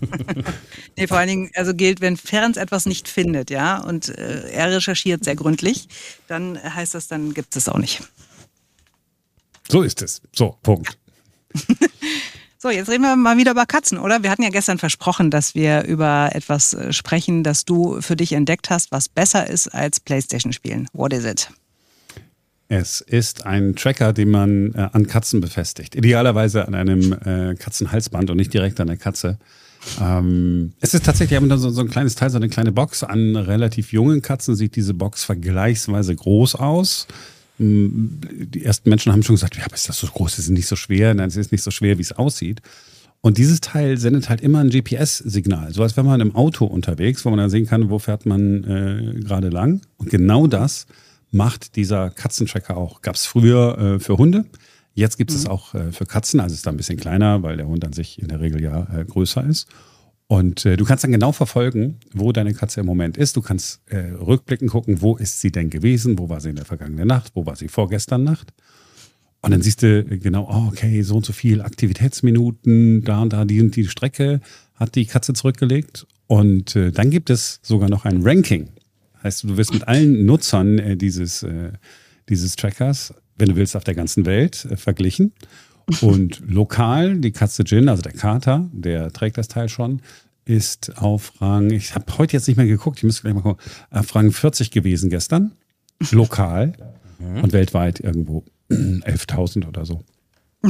Nee, 0.97 1.07
vor 1.07 1.17
allen 1.17 1.29
Dingen, 1.29 1.51
also 1.55 1.73
gilt, 1.73 2.01
wenn 2.01 2.17
Ferenc 2.17 2.57
etwas 2.57 2.85
nicht 2.85 3.07
findet, 3.07 3.49
ja, 3.49 3.77
und 3.77 4.09
äh, 4.09 4.49
er 4.49 4.71
recherchiert 4.71 5.23
sehr 5.23 5.35
gründlich, 5.35 5.87
dann 6.27 6.61
heißt 6.61 6.93
das, 6.93 7.07
dann 7.07 7.33
gibt 7.33 7.55
es 7.55 7.63
es 7.63 7.69
auch 7.69 7.77
nicht. 7.77 8.01
So 9.69 9.81
ist 9.81 10.01
es. 10.01 10.21
So, 10.33 10.57
Punkt. 10.63 10.97
So, 12.61 12.69
jetzt 12.69 12.89
reden 12.89 13.03
wir 13.03 13.15
mal 13.15 13.37
wieder 13.37 13.51
über 13.51 13.65
Katzen, 13.65 13.97
oder? 13.97 14.21
Wir 14.21 14.29
hatten 14.29 14.43
ja 14.43 14.49
gestern 14.49 14.79
versprochen, 14.79 15.31
dass 15.31 15.55
wir 15.55 15.85
über 15.85 16.31
etwas 16.33 16.73
äh, 16.73 16.91
sprechen, 16.91 17.41
das 17.41 17.63
du 17.63 18.01
für 18.01 18.17
dich 18.17 18.33
entdeckt 18.33 18.69
hast, 18.69 18.91
was 18.91 19.07
besser 19.07 19.49
ist 19.49 19.69
als 19.69 20.01
Playstation 20.01 20.51
spielen. 20.51 20.89
What 20.91 21.13
is 21.13 21.23
it? 21.23 21.49
Es 22.67 22.99
ist 22.99 23.45
ein 23.45 23.77
Tracker, 23.77 24.11
den 24.11 24.29
man 24.29 24.73
äh, 24.73 24.89
an 24.91 25.07
Katzen 25.07 25.39
befestigt. 25.39 25.95
Idealerweise 25.95 26.67
an 26.67 26.75
einem 26.75 27.13
äh, 27.13 27.55
Katzenhalsband 27.55 28.29
und 28.29 28.35
nicht 28.35 28.53
direkt 28.53 28.81
an 28.81 28.87
der 28.87 28.97
Katze. 28.97 29.39
Ähm, 30.01 30.73
es 30.81 30.93
ist 30.93 31.05
tatsächlich 31.05 31.37
aber 31.37 31.57
so, 31.57 31.69
so 31.69 31.81
ein 31.81 31.89
kleines 31.89 32.15
Teil, 32.15 32.29
so 32.29 32.37
eine 32.37 32.49
kleine 32.49 32.71
Box. 32.71 33.03
An 33.03 33.35
relativ 33.35 33.93
jungen 33.93 34.21
Katzen 34.21 34.55
sieht 34.55 34.75
diese 34.75 34.93
Box 34.93 35.23
vergleichsweise 35.23 36.15
groß 36.15 36.55
aus. 36.55 37.07
Mm, 37.57 38.19
Die 38.53 38.63
ersten 38.63 38.89
Menschen 38.89 39.11
haben 39.11 39.23
schon 39.23 39.35
gesagt, 39.35 39.57
ja, 39.57 39.65
aber 39.65 39.75
ist 39.75 39.89
das 39.89 39.99
so 39.99 40.07
groß, 40.07 40.35
das 40.35 40.45
ist 40.45 40.51
nicht 40.51 40.67
so 40.67 40.75
schwer. 40.75 41.13
Nein, 41.13 41.29
es 41.29 41.35
ist 41.35 41.51
nicht 41.51 41.63
so 41.63 41.71
schwer, 41.71 41.97
wie 41.97 42.03
es 42.03 42.11
aussieht. 42.11 42.61
Und 43.21 43.37
dieses 43.37 43.59
Teil 43.59 43.97
sendet 43.97 44.29
halt 44.29 44.39
immer 44.41 44.59
ein 44.59 44.69
GPS-Signal, 44.69 45.73
so 45.73 45.83
als 45.83 45.97
wenn 45.97 46.05
man 46.05 46.21
im 46.21 46.35
Auto 46.35 46.65
unterwegs, 46.65 47.25
wo 47.25 47.29
man 47.29 47.39
dann 47.39 47.49
sehen 47.49 47.65
kann, 47.65 47.89
wo 47.89 47.99
fährt 47.99 48.25
man 48.25 48.63
äh, 48.63 49.19
gerade 49.19 49.49
lang. 49.49 49.81
Und 49.97 50.09
genau 50.09 50.47
das 50.47 50.87
macht 51.31 51.75
dieser 51.75 52.11
Katzentracker 52.11 52.77
auch. 52.77 53.01
Gab 53.01 53.15
es 53.15 53.25
früher 53.25 53.77
äh, 53.77 53.99
für 53.99 54.17
Hunde. 54.17 54.45
Jetzt 54.93 55.17
gibt 55.17 55.31
es 55.31 55.45
auch 55.45 55.73
äh, 55.75 55.91
für 55.91 56.05
Katzen, 56.05 56.39
also 56.39 56.53
ist 56.53 56.65
da 56.65 56.71
ein 56.71 56.77
bisschen 56.77 56.97
kleiner, 56.97 57.41
weil 57.43 57.57
der 57.57 57.67
Hund 57.67 57.85
an 57.85 57.93
sich 57.93 58.21
in 58.21 58.27
der 58.27 58.41
Regel 58.41 58.61
ja 58.61 58.87
äh, 58.93 59.05
größer 59.05 59.45
ist. 59.45 59.67
Und 60.27 60.65
äh, 60.65 60.77
du 60.77 60.85
kannst 60.85 61.03
dann 61.03 61.11
genau 61.11 61.31
verfolgen, 61.31 61.97
wo 62.13 62.31
deine 62.31 62.53
Katze 62.53 62.81
im 62.81 62.85
Moment 62.85 63.17
ist. 63.17 63.35
Du 63.35 63.41
kannst 63.41 63.81
äh, 63.87 64.11
rückblicken 64.11 64.67
gucken, 64.67 65.01
wo 65.01 65.15
ist 65.15 65.41
sie 65.41 65.51
denn 65.51 65.71
gewesen, 65.71 66.19
wo 66.19 66.29
war 66.29 66.39
sie 66.39 66.49
in 66.49 66.55
der 66.55 66.65
vergangenen 66.65 67.07
Nacht, 67.07 67.31
wo 67.33 67.45
war 67.45 67.55
sie 67.55 67.67
vorgestern 67.67 68.23
Nacht. 68.23 68.53
Und 69.41 69.51
dann 69.51 69.61
siehst 69.61 69.81
du 69.81 70.03
genau, 70.03 70.47
oh, 70.51 70.67
okay, 70.67 71.01
so 71.01 71.15
und 71.15 71.25
so 71.25 71.33
viel 71.33 71.61
Aktivitätsminuten, 71.61 73.03
da 73.03 73.21
und 73.21 73.33
da 73.33 73.45
die 73.45 73.61
und 73.61 73.75
die 73.75 73.87
Strecke 73.87 74.41
hat 74.75 74.95
die 74.95 75.05
Katze 75.05 75.33
zurückgelegt. 75.33 76.05
Und 76.27 76.75
äh, 76.75 76.91
dann 76.91 77.09
gibt 77.09 77.29
es 77.29 77.59
sogar 77.63 77.89
noch 77.89 78.05
ein 78.05 78.21
Ranking. 78.21 78.69
Heißt, 79.23 79.45
du 79.45 79.57
wirst 79.57 79.73
mit 79.73 79.87
allen 79.87 80.25
Nutzern 80.25 80.77
äh, 80.77 80.95
dieses, 80.95 81.41
äh, 81.43 81.71
dieses 82.27 82.55
Trackers, 82.55 83.13
wenn 83.39 83.49
du 83.49 83.55
willst, 83.55 83.75
auf 83.75 83.83
der 83.83 83.95
ganzen 83.95 84.25
Welt 84.25 84.65
äh, 84.65 84.77
verglichen. 84.77 85.33
Und 86.01 86.41
lokal, 86.47 87.17
die 87.17 87.31
Katze 87.31 87.63
Jin, 87.63 87.89
also 87.89 88.01
der 88.01 88.13
Kater, 88.13 88.69
der 88.71 89.11
trägt 89.11 89.37
das 89.37 89.47
Teil 89.47 89.69
schon, 89.69 90.01
ist 90.45 90.97
auf 90.97 91.33
Rang, 91.41 91.71
ich 91.71 91.95
habe 91.95 92.05
heute 92.17 92.33
jetzt 92.33 92.47
nicht 92.47 92.57
mehr 92.57 92.65
geguckt, 92.65 92.97
ich 92.97 93.03
müsste 93.03 93.23
gleich 93.23 93.33
mal 93.33 93.41
gucken, 93.41 93.63
auf 93.91 94.15
Rang 94.15 94.31
40 94.31 94.71
gewesen 94.71 95.09
gestern. 95.09 95.51
Lokal 96.11 96.73
und 97.19 97.51
weltweit 97.51 97.99
irgendwo 97.99 98.45
11.000 98.69 99.67
oder 99.67 99.85
so. 99.85 100.03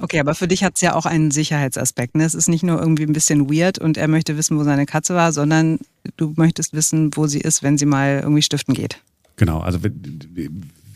Okay, 0.00 0.20
aber 0.20 0.34
für 0.34 0.46
dich 0.46 0.62
hat 0.62 0.76
es 0.76 0.80
ja 0.80 0.94
auch 0.94 1.06
einen 1.06 1.32
Sicherheitsaspekt. 1.32 2.14
Ne? 2.14 2.24
Es 2.24 2.34
ist 2.34 2.48
nicht 2.48 2.62
nur 2.62 2.78
irgendwie 2.78 3.02
ein 3.02 3.12
bisschen 3.12 3.50
weird 3.50 3.78
und 3.78 3.96
er 3.96 4.06
möchte 4.06 4.36
wissen, 4.36 4.56
wo 4.56 4.62
seine 4.62 4.86
Katze 4.86 5.14
war, 5.14 5.32
sondern 5.32 5.80
du 6.16 6.34
möchtest 6.36 6.72
wissen, 6.72 7.10
wo 7.16 7.26
sie 7.26 7.40
ist, 7.40 7.64
wenn 7.64 7.78
sie 7.78 7.86
mal 7.86 8.20
irgendwie 8.22 8.42
stiften 8.42 8.74
geht. 8.74 9.02
Genau, 9.36 9.58
also 9.58 9.80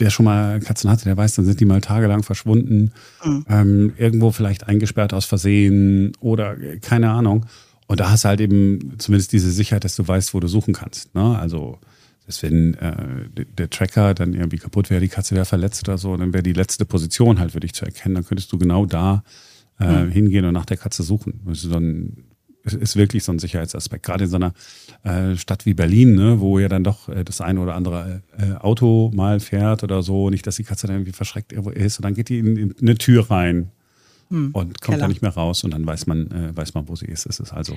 wer 0.03 0.11
schon 0.11 0.25
mal 0.25 0.59
Katzen 0.61 0.91
hatte, 0.91 1.05
der 1.05 1.17
weiß, 1.17 1.37
dann 1.37 1.45
sind 1.45 1.61
die 1.61 1.65
mal 1.65 1.81
tagelang 1.81 2.23
verschwunden, 2.25 2.91
ähm, 3.49 3.93
irgendwo 3.97 4.33
vielleicht 4.33 4.67
eingesperrt 4.69 5.15
aus 5.15 5.25
Versehen 5.25 6.13
oder 6.21 6.59
äh, 6.61 6.79
keine 6.79 7.11
Ahnung. 7.11 7.47
Und 7.87 8.01
da 8.01 8.11
hast 8.11 8.25
du 8.25 8.29
halt 8.29 8.41
eben 8.41 8.95
zumindest 8.99 9.33
diese 9.33 9.51
Sicherheit, 9.51 9.85
dass 9.85 9.97
du 9.97 10.07
weißt, 10.07 10.35
wo 10.35 10.41
du 10.41 10.49
suchen 10.49 10.75
kannst. 10.75 11.15
Ne? 11.15 11.39
Also, 11.39 11.79
dass 12.27 12.43
wenn 12.43 12.75
äh, 12.75 13.45
der- 13.59 13.71
Tracker 13.71 14.15
dann 14.15 14.33
irgendwie 14.35 14.59
kaputt 14.59 14.91
wäre, 14.91 15.01
die 15.01 15.09
Katze 15.09 15.35
wäre 15.35 15.45
verletzt 15.45 15.87
oder 15.89 15.99
so, 15.99 16.17
dann 16.17 16.33
wäre 16.33 16.43
die 16.43 16.53
letzte 16.53 16.85
Position 16.85 17.39
halt 17.39 17.53
für 17.53 17.61
dich 17.61 17.75
zu 17.75 17.85
erkennen. 17.85 18.15
Dann 18.17 18.25
könntest 18.27 18.51
du 18.53 18.59
genau 18.59 18.87
da 18.87 19.23
äh, 19.79 20.07
hingehen 20.07 20.45
und 20.47 20.55
nach 20.55 20.65
der 20.67 20.77
Katze 20.79 21.03
suchen. 21.03 21.41
Das 21.47 21.59
ist, 21.65 21.71
so 21.71 21.77
ein, 21.77 22.17
ist 22.65 22.97
wirklich 22.97 23.25
so 23.25 23.33
ein 23.33 23.39
Sicherheitsaspekt. 23.39 24.05
Gerade 24.05 24.25
in 24.25 24.31
so 24.31 24.37
einer 24.37 24.53
äh, 25.03 25.37
Stadt 25.37 25.67
wie 25.67 25.75
Berlin, 25.75 26.15
ne, 26.15 26.41
wo 26.41 26.59
ja 26.59 26.69
dann 26.69 26.85
doch 26.85 27.09
äh, 27.09 27.25
das 27.25 27.41
eine 27.41 27.61
oder 27.61 27.75
andere 27.75 28.23
äh, 28.39 28.53
Auto 28.55 29.11
mal 29.15 29.41
fährt 29.41 29.83
oder 29.83 30.03
so, 30.03 30.31
nicht, 30.31 30.47
dass 30.47 30.57
die 30.57 30.65
Katze 30.65 30.87
dann 30.87 30.97
irgendwie 30.97 31.13
verschreckt 31.13 31.53
irgendwo 31.53 31.71
ist 31.71 31.99
und 31.99 32.05
dann 32.05 32.15
geht 32.15 32.29
die 32.29 32.39
in, 32.39 32.57
in 32.57 32.75
eine 32.81 32.97
Tür 32.97 33.31
rein 33.31 33.71
und 34.53 34.81
kommt 34.81 35.01
da 35.01 35.09
nicht 35.09 35.21
mehr 35.21 35.33
raus 35.33 35.63
und 35.63 35.73
dann 35.73 35.85
weiß 35.87 36.07
man, 36.07 36.31
äh, 36.31 36.57
weiß 36.57 36.73
man, 36.75 36.89
wo 36.89 36.97
sie 36.97 37.07
ist. 37.07 37.27
Es 37.27 37.39
ist 37.39 37.53
also 37.53 37.77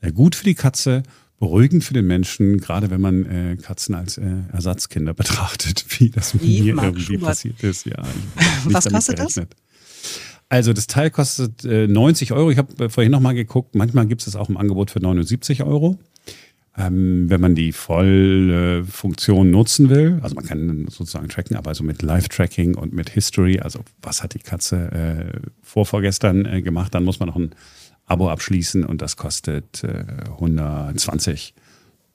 äh, 0.00 0.10
gut 0.10 0.34
für 0.34 0.44
die 0.44 0.54
Katze, 0.54 1.04
beruhigend 1.38 1.84
für 1.84 1.94
den 1.94 2.06
Menschen, 2.06 2.58
gerade 2.58 2.90
wenn 2.90 3.00
man 3.00 3.24
äh, 3.24 3.56
Katzen 3.56 3.94
als 3.94 4.18
äh, 4.18 4.24
Ersatzkinder 4.52 5.14
betrachtet, 5.14 5.84
wie 5.98 6.10
das 6.10 6.40
Wie 6.40 6.62
mir 6.62 6.82
irgendwie 6.82 7.02
Schubert. 7.02 7.22
passiert 7.22 7.62
ist. 7.62 7.86
Ja, 7.86 8.02
Was 8.64 8.88
kostet 8.88 9.18
das? 9.18 9.40
Also 10.52 10.74
das 10.74 10.86
Teil 10.86 11.10
kostet 11.10 11.64
äh, 11.64 11.88
90 11.88 12.32
Euro. 12.32 12.50
Ich 12.50 12.58
habe 12.58 12.84
äh, 12.84 12.88
vorhin 12.90 13.10
noch 13.10 13.20
mal 13.20 13.32
geguckt. 13.32 13.74
Manchmal 13.74 14.04
gibt 14.04 14.26
es 14.26 14.36
auch 14.36 14.50
im 14.50 14.58
Angebot 14.58 14.90
für 14.90 15.00
79 15.00 15.62
Euro. 15.62 15.98
Ähm, 16.76 17.30
wenn 17.30 17.40
man 17.40 17.54
die 17.54 17.72
volle 17.72 18.84
Funktion 18.84 19.50
nutzen 19.50 19.88
will, 19.88 20.18
also 20.20 20.34
man 20.34 20.44
kann 20.44 20.86
sozusagen 20.90 21.30
tracken, 21.30 21.56
aber 21.56 21.70
also 21.70 21.84
mit 21.84 22.02
Live-Tracking 22.02 22.74
und 22.74 22.92
mit 22.92 23.08
History, 23.08 23.60
also 23.60 23.80
was 24.02 24.22
hat 24.22 24.34
die 24.34 24.40
Katze 24.40 24.92
äh, 24.92 25.40
vor 25.62 25.86
vorgestern 25.86 26.44
äh, 26.44 26.60
gemacht, 26.60 26.94
dann 26.94 27.04
muss 27.04 27.18
man 27.18 27.30
noch 27.30 27.36
ein 27.36 27.54
Abo 28.04 28.28
abschließen 28.28 28.84
und 28.84 29.00
das 29.00 29.16
kostet 29.16 29.82
äh, 29.84 30.04
120 30.32 31.54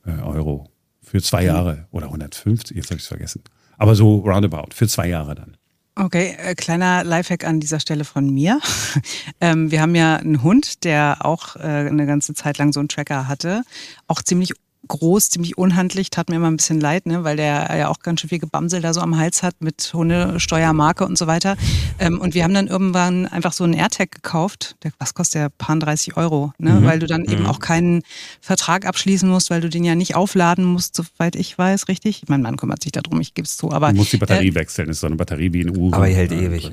äh, 0.05 0.11
Euro 0.21 0.69
für 1.01 1.23
zwei 1.23 1.43
Jahre 1.43 1.87
oder 1.89 2.05
150, 2.05 2.77
jetzt 2.77 2.91
habe 2.91 2.97
ich 2.97 3.03
es 3.03 3.07
vergessen. 3.07 3.41
Aber 3.79 3.95
so 3.95 4.17
roundabout, 4.17 4.75
für 4.75 4.87
zwei 4.87 5.09
Jahre 5.09 5.33
dann. 5.33 5.57
Okay, 5.99 6.37
äh, 6.37 6.53
kleiner 6.53 7.03
Lifehack 7.03 7.43
an 7.43 7.59
dieser 7.59 7.79
Stelle 7.79 8.05
von 8.05 8.29
mir. 8.29 8.59
ähm, 9.41 9.71
wir 9.71 9.81
haben 9.81 9.95
ja 9.95 10.17
einen 10.17 10.43
Hund, 10.43 10.83
der 10.83 11.25
auch 11.25 11.55
äh, 11.55 11.59
eine 11.59 12.05
ganze 12.05 12.35
Zeit 12.35 12.59
lang 12.59 12.71
so 12.71 12.79
einen 12.79 12.87
Tracker 12.87 13.27
hatte. 13.27 13.63
Auch 14.05 14.21
ziemlich 14.21 14.53
groß, 14.87 15.29
ziemlich 15.29 15.57
unhandlich, 15.57 16.09
tat 16.09 16.29
mir 16.29 16.37
immer 16.37 16.49
ein 16.49 16.57
bisschen 16.57 16.79
leid, 16.79 17.05
ne, 17.05 17.23
weil 17.23 17.37
der 17.37 17.75
ja 17.77 17.89
auch 17.89 17.99
ganz 17.99 18.21
schön 18.21 18.29
viel 18.29 18.39
Gebamsel 18.39 18.81
da 18.81 18.93
so 18.93 19.01
am 19.01 19.17
Hals 19.17 19.43
hat 19.43 19.55
mit 19.59 19.91
Hundesteuermarke 19.93 21.05
und 21.05 21.17
so 21.17 21.27
weiter. 21.27 21.55
Ähm, 21.99 22.19
und 22.19 22.33
wir 22.33 22.43
haben 22.43 22.53
dann 22.53 22.67
irgendwann 22.67 23.25
einfach 23.27 23.53
so 23.53 23.63
einen 23.63 23.73
AirTag 23.73 24.11
gekauft. 24.11 24.75
Der, 24.83 24.91
was 24.99 25.13
kostet 25.13 25.41
der? 25.41 25.49
Paar 25.49 25.77
30 25.77 26.17
Euro, 26.17 26.53
ne? 26.57 26.79
weil 26.83 26.99
du 26.99 27.07
dann 27.07 27.25
eben 27.25 27.45
auch 27.45 27.59
keinen 27.59 28.03
Vertrag 28.41 28.85
abschließen 28.85 29.27
musst, 29.27 29.49
weil 29.49 29.61
du 29.61 29.69
den 29.69 29.83
ja 29.83 29.95
nicht 29.95 30.15
aufladen 30.15 30.63
musst, 30.65 30.95
soweit 30.95 31.35
ich 31.35 31.57
weiß, 31.57 31.87
richtig? 31.87 32.23
Mein 32.27 32.41
Mann 32.41 32.57
kümmert 32.57 32.83
sich 32.83 32.91
darum, 32.91 33.19
ich 33.19 33.33
gebe 33.33 33.45
es 33.45 33.57
zu. 33.57 33.71
Aber 33.71 33.89
Du 33.91 33.97
musst 33.97 34.13
die 34.13 34.17
Batterie 34.17 34.49
äh, 34.49 34.55
wechseln, 34.55 34.89
ist 34.89 34.99
so 34.99 35.07
eine 35.07 35.15
Batterie 35.15 35.53
wie 35.53 35.61
eine 35.61 35.71
Uhr. 35.71 35.93
Aber 35.93 36.07
die 36.07 36.15
hält 36.15 36.31
ewig. 36.31 36.71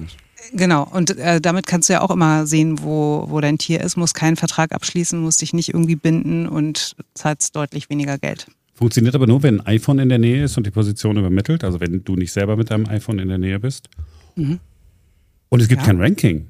Genau, 0.53 0.85
und 0.91 1.17
äh, 1.19 1.41
damit 1.41 1.67
kannst 1.67 1.89
du 1.89 1.95
ja 1.95 2.01
auch 2.03 2.11
immer 2.11 2.47
sehen, 2.47 2.83
wo, 2.83 3.25
wo 3.29 3.41
dein 3.41 3.59
Tier 3.59 3.81
ist, 3.81 3.97
musst 3.97 4.15
keinen 4.15 4.37
Vertrag 4.37 4.73
abschließen, 4.73 5.19
musst 5.21 5.41
dich 5.43 5.53
nicht 5.53 5.69
irgendwie 5.71 5.97
binden 5.97 6.47
und 6.49 6.97
zahlst 7.15 7.57
deutlich 7.57 7.89
weniger 7.91 8.19
Geld. 8.19 8.47
Funktioniert 8.75 9.15
aber 9.15 9.27
nur, 9.27 9.43
wenn 9.43 9.61
ein 9.61 9.67
iPhone 9.67 9.99
in 10.01 10.09
der 10.09 10.19
Nähe 10.19 10.45
ist 10.45 10.57
und 10.57 10.67
die 10.67 10.71
Position 10.73 11.17
übermittelt, 11.17 11.63
also 11.65 11.81
wenn 11.81 12.05
du 12.05 12.17
nicht 12.17 12.33
selber 12.33 12.57
mit 12.57 12.71
deinem 12.71 12.87
iPhone 12.87 13.19
in 13.21 13.29
der 13.29 13.39
Nähe 13.39 13.61
bist. 13.61 13.89
Und 14.37 15.61
es 15.61 15.69
gibt 15.69 15.83
Ja. 15.83 15.87
kein 15.87 16.01
Ranking. 16.01 16.49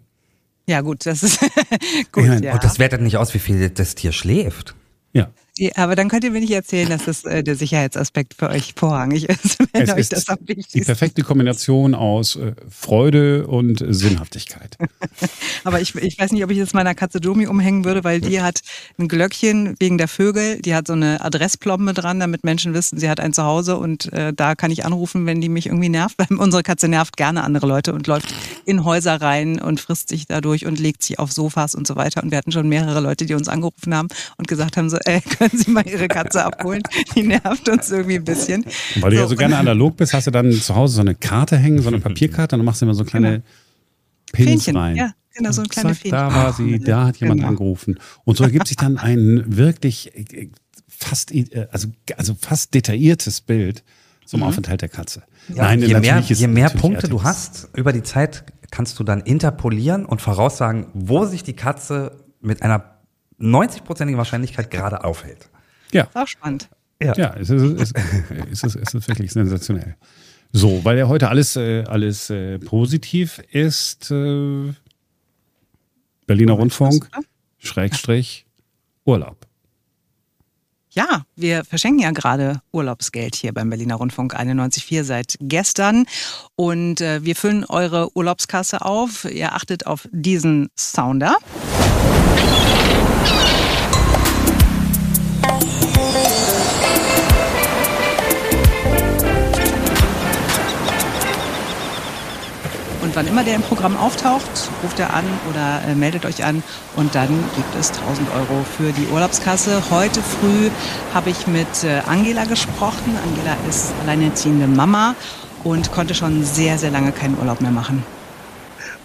Ja, 0.67 0.81
gut, 0.81 1.05
das 1.05 1.23
ist 1.23 1.39
gut. 2.13 2.25
Ja. 2.43 2.55
Und 2.55 2.65
das 2.65 2.79
wertet 2.79 3.03
nicht 3.03 3.19
aus, 3.19 3.35
wie 3.35 3.39
viel 3.39 3.69
das 3.69 3.95
Tier 3.95 4.13
schläft. 4.13 4.75
Ja. 5.13 5.29
Ja, 5.57 5.71
aber 5.77 5.95
dann 5.95 6.09
könnt 6.09 6.25
ihr 6.25 6.33
mir 6.33 6.41
nicht 6.41 6.51
erzählen, 6.51 6.89
dass 6.89 7.05
das 7.05 7.25
äh, 7.25 7.45
der 7.45 7.55
Sicherheitsaspekt 7.55 8.35
für 8.35 8.49
euch 8.49 8.75
vorrangig 8.77 9.25
ist, 9.29 9.59
wenn 9.73 9.83
Es 9.83 9.91
euch 9.91 9.99
ist 9.99 10.13
das 10.13 10.29
am 10.29 10.39
die 10.41 10.57
wichtigsten 10.57 10.85
perfekte 10.85 11.23
Kombination 11.23 11.95
aus 11.95 12.35
äh, 12.35 12.55
Freude 12.69 13.47
und 13.47 13.85
Sinnhaftigkeit. 13.87 14.77
Aber 15.65 15.81
ich, 15.81 15.95
ich 15.95 16.19
weiß 16.19 16.33
nicht, 16.33 16.43
ob 16.43 16.51
ich 16.51 16.59
das 16.59 16.73
meiner 16.73 16.97
Katze 16.97 17.21
Domi 17.21 17.47
umhängen 17.47 17.85
würde, 17.85 18.03
weil 18.03 18.21
die 18.21 18.43
hat 18.43 18.63
ein 18.99 19.07
Glöckchen 19.07 19.77
wegen 19.79 19.97
der 19.97 20.09
Vögel. 20.09 20.61
Die 20.61 20.75
hat 20.75 20.89
so 20.89 20.93
eine 20.93 21.21
Adressplombe 21.25 21.95
dran, 21.95 22.19
damit 22.19 22.43
Menschen 22.43 22.75
wissen, 22.75 22.99
sie 22.99 23.09
hat 23.09 23.21
ein 23.21 23.33
Zuhause 23.33 23.77
und 23.77 24.13
äh, 24.13 24.33
da 24.33 24.57
kann 24.57 24.73
ich 24.73 24.85
anrufen, 24.85 25.25
wenn 25.25 25.41
die 25.41 25.49
mich 25.49 25.67
irgendwie 25.67 25.89
nervt. 25.89 26.19
Weil 26.29 26.37
unsere 26.37 26.65
Katze 26.65 26.89
nervt 26.89 27.17
gerne 27.17 27.45
andere 27.45 27.69
Leute 27.69 27.95
und 27.95 28.09
läuft 28.09 28.35
in 28.65 28.85
Häuser 28.85 29.21
rein 29.21 29.61
und 29.61 29.81
frisst 29.81 30.09
sich 30.09 30.27
dadurch 30.27 30.67
und 30.67 30.81
legt 30.81 31.05
sich 31.05 31.21
auf 31.21 31.31
Sofas 31.31 31.77
und 31.77 31.87
so 31.87 31.95
weiter. 31.95 32.25
Und 32.25 32.33
wir 32.33 32.39
hatten 32.39 32.51
schon 32.51 32.69
mehrere 32.69 32.99
Leute, 32.99 33.25
die 33.25 33.35
uns 33.35 33.47
angerufen 33.47 33.95
haben 33.95 34.09
und 34.37 34.49
gesagt 34.49 34.77
haben 34.77 34.91
so, 34.91 34.97
ey, 35.05 35.23
können 35.49 35.63
Sie 35.63 35.71
mal 35.71 35.87
Ihre 35.87 36.09
Katze 36.09 36.45
abholen? 36.45 36.83
Die 37.15 37.23
nervt 37.23 37.69
uns 37.69 37.91
irgendwie 37.91 38.17
ein 38.17 38.25
bisschen. 38.25 38.65
Und 38.97 39.03
weil 39.03 39.11
du 39.11 39.17
ja 39.17 39.27
so 39.27 39.37
gerne 39.37 39.57
analog 39.59 39.97
bist, 39.97 40.15
hast 40.15 40.27
du 40.27 40.31
dann 40.31 40.53
zu 40.53 40.75
Hause 40.75 40.97
so 40.97 41.01
eine 41.01 41.15
Karte 41.15 41.57
hängen, 41.57 41.81
so 41.83 41.89
eine 41.89 42.01
Papierkarte 42.01 42.57
und 42.57 42.61
dann 42.61 42.67
machst 42.67 42.81
du 42.81 42.87
immer 42.87 42.95
so 42.95 43.05
kleine 43.05 43.43
Pins 44.33 44.49
Fähnchen, 44.49 44.77
rein. 44.77 44.97
ja, 44.97 45.13
genau, 45.35 45.53
so 45.53 45.63
ein 45.63 45.69
kleines 45.69 45.99
Fähnchen. 45.99 46.11
Da 46.19 46.35
war 46.35 46.53
sie, 46.53 46.79
da 46.81 47.07
hat 47.07 47.17
jemand 47.19 47.41
Genau. 47.41 47.51
angerufen. 47.51 47.99
Und 48.25 48.37
so 48.37 48.45
ergibt 48.45 48.67
sich 48.69 48.77
dann 48.77 48.99
ein 48.99 49.45
wirklich 49.47 50.15
äh, 50.17 50.51
fast, 50.89 51.33
äh, 51.33 51.69
also, 51.71 51.89
also 52.17 52.35
fast 52.41 52.75
detailliertes 52.75 53.41
Bild 53.43 53.85
zum 54.25 54.43
Aufenthalt 54.43 54.81
der 54.83 54.89
Katze. 54.89 55.23
Ja, 55.55 55.73
je 55.75 56.01
mehr, 56.01 56.21
je 56.21 56.47
mehr 56.47 56.71
Punkte 56.71 57.09
du 57.09 57.23
hast 57.23 57.69
über 57.77 57.93
die 57.93 58.03
Zeit, 58.03 58.45
kannst 58.71 58.99
du 58.99 59.05
dann 59.05 59.21
interpolieren 59.21 60.07
und 60.07 60.23
voraussagen, 60.23 60.87
wo 60.95 61.27
sich 61.27 61.43
die 61.43 61.53
Katze 61.53 62.25
mit 62.41 62.63
einer 62.63 62.94
90-prozentigen 63.41 64.17
Wahrscheinlichkeit 64.17 64.71
gerade 64.71 65.05
aufhält. 65.05 65.51
Ja, 65.93 66.09
Auch 66.15 66.27
spannend. 66.27 66.69
ja, 67.01 67.35
es 67.35 67.51
ist, 67.51 67.63
es, 67.63 67.93
es, 68.51 68.63
ist, 68.65 68.77
es 68.77 68.95
ist 68.95 69.09
wirklich 69.09 69.33
sensationell. 69.33 69.97
So, 70.53 70.85
weil 70.85 70.97
ja 70.99 71.09
heute 71.09 71.29
alles, 71.29 71.57
äh, 71.57 71.85
alles 71.85 72.31
äh, 72.31 72.59
positiv 72.59 73.41
ist, 73.51 74.11
äh, 74.11 74.73
Berliner 76.27 76.55
Rundfunk, 76.55 77.09
Schrägstrich, 77.59 78.47
Urlaub. 79.05 79.47
Ja, 80.91 81.25
wir 81.35 81.65
verschenken 81.65 82.01
ja 82.05 82.13
gerade 82.13 82.61
Urlaubsgeld 82.71 83.35
hier 83.35 83.53
beim 83.53 83.69
Berliner 83.69 83.97
Rundfunk 83.97 84.39
91.4 84.39 85.03
seit 85.03 85.37
gestern. 85.41 86.07
Und 86.55 87.01
äh, 87.01 87.25
wir 87.25 87.35
füllen 87.35 87.65
eure 87.65 88.17
Urlaubskasse 88.17 88.83
auf. 88.83 89.25
Ihr 89.25 89.55
achtet 89.55 89.89
auf 89.89 90.09
diesen 90.13 90.69
Sounder. 90.77 91.37
Und 103.15 103.21
wann 103.21 103.29
immer 103.29 103.45
der 103.45 103.55
im 103.55 103.63
Programm 103.63 103.97
auftaucht, 103.97 104.71
ruft 104.83 104.99
er 104.99 105.15
an 105.15 105.23
oder 105.49 105.83
äh, 105.87 105.95
meldet 105.95 106.27
euch 106.27 106.43
an 106.43 106.65
und 106.97 107.15
dann 107.15 107.29
gibt 107.55 107.73
es 107.79 107.93
1000 107.93 108.29
Euro 108.35 108.65
für 108.77 108.91
die 108.91 109.07
Urlaubskasse. 109.07 109.85
Heute 109.89 110.21
früh 110.21 110.69
habe 111.15 111.31
ich 111.31 111.47
mit 111.47 111.85
äh, 111.85 112.01
Angela 112.09 112.43
gesprochen. 112.45 113.17
Angela 113.23 113.57
ist 113.69 113.93
alleinerziehende 114.01 114.67
Mama 114.67 115.15
und 115.63 115.93
konnte 115.93 116.13
schon 116.17 116.43
sehr, 116.43 116.77
sehr 116.77 116.91
lange 116.91 117.13
keinen 117.13 117.39
Urlaub 117.39 117.61
mehr 117.61 117.71
machen. 117.71 118.05